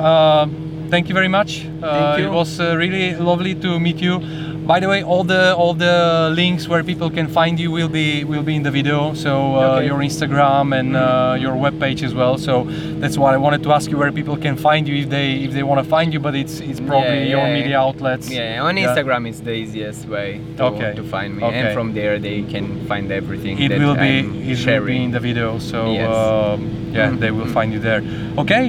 [0.90, 1.66] thank you very much.
[1.66, 2.26] Uh, Thank you.
[2.26, 4.22] It was uh, really lovely to meet you.
[4.66, 8.24] By the way, all the all the links where people can find you will be
[8.24, 9.14] will be in the video.
[9.14, 9.86] So uh, Okay.
[9.86, 12.38] your Instagram and uh, your webpage as well.
[12.40, 12.64] So
[13.00, 15.52] that's why I wanted to ask you where people can find you if they if
[15.54, 16.20] they want to find you.
[16.20, 18.28] But it's it's probably Yeah, your media outlets.
[18.30, 20.92] Yeah, on Instagram is the easiest way to, Okay.
[20.96, 21.60] to find me, Okay.
[21.60, 24.56] and from there they can find everything It that will be I'm it will be
[24.56, 25.02] sharing.
[25.04, 25.60] in the video.
[25.60, 26.10] So Yes.
[26.10, 26.60] um,
[26.92, 28.02] yeah, Mm, they will find you there.
[28.44, 28.64] Okay.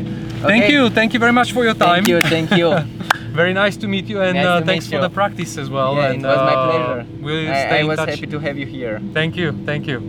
[0.44, 0.72] Thank Okay.
[0.74, 0.90] you.
[0.90, 2.04] Thank you very much for your time.
[2.04, 2.68] Thank you, thank you.
[3.36, 5.00] Very nice to meet you and Nice uh, thanks for you.
[5.02, 5.94] the practice as well.
[5.96, 7.06] yeah, and, it was my uh, pleasure.
[7.20, 8.08] We'll I, stay I in was touch.
[8.08, 8.98] happy to have you here.
[9.12, 10.00] Thank you, thank you.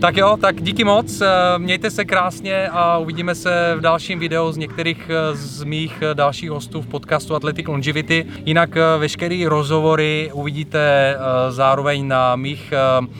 [0.00, 1.28] Tak jo, tak díky moc, eh,
[1.58, 6.14] mějte se krásně a uvidíme se v dalším videu z některých eh, z mých eh,
[6.14, 8.26] dalších hostů v podcastu Athletic Longevity.
[8.46, 11.16] Jinak veškeré rozhovory uvidíte
[11.48, 12.72] zároveň na mých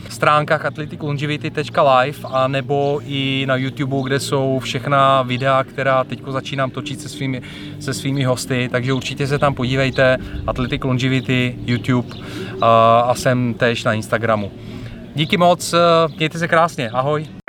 [0.09, 7.01] stránkách athleticlongevity.live a nebo i na YouTube, kde jsou všechna videa, která teď začínám točit
[7.01, 7.43] se svými,
[7.81, 12.09] se svými hosty, takže určitě se tam podívejte, Athletic Longevity, YouTube
[12.63, 14.51] a jsem též na Instagramu.
[15.15, 15.79] Díky moc, eh,
[16.17, 17.40] mějte se krásně, ahoj.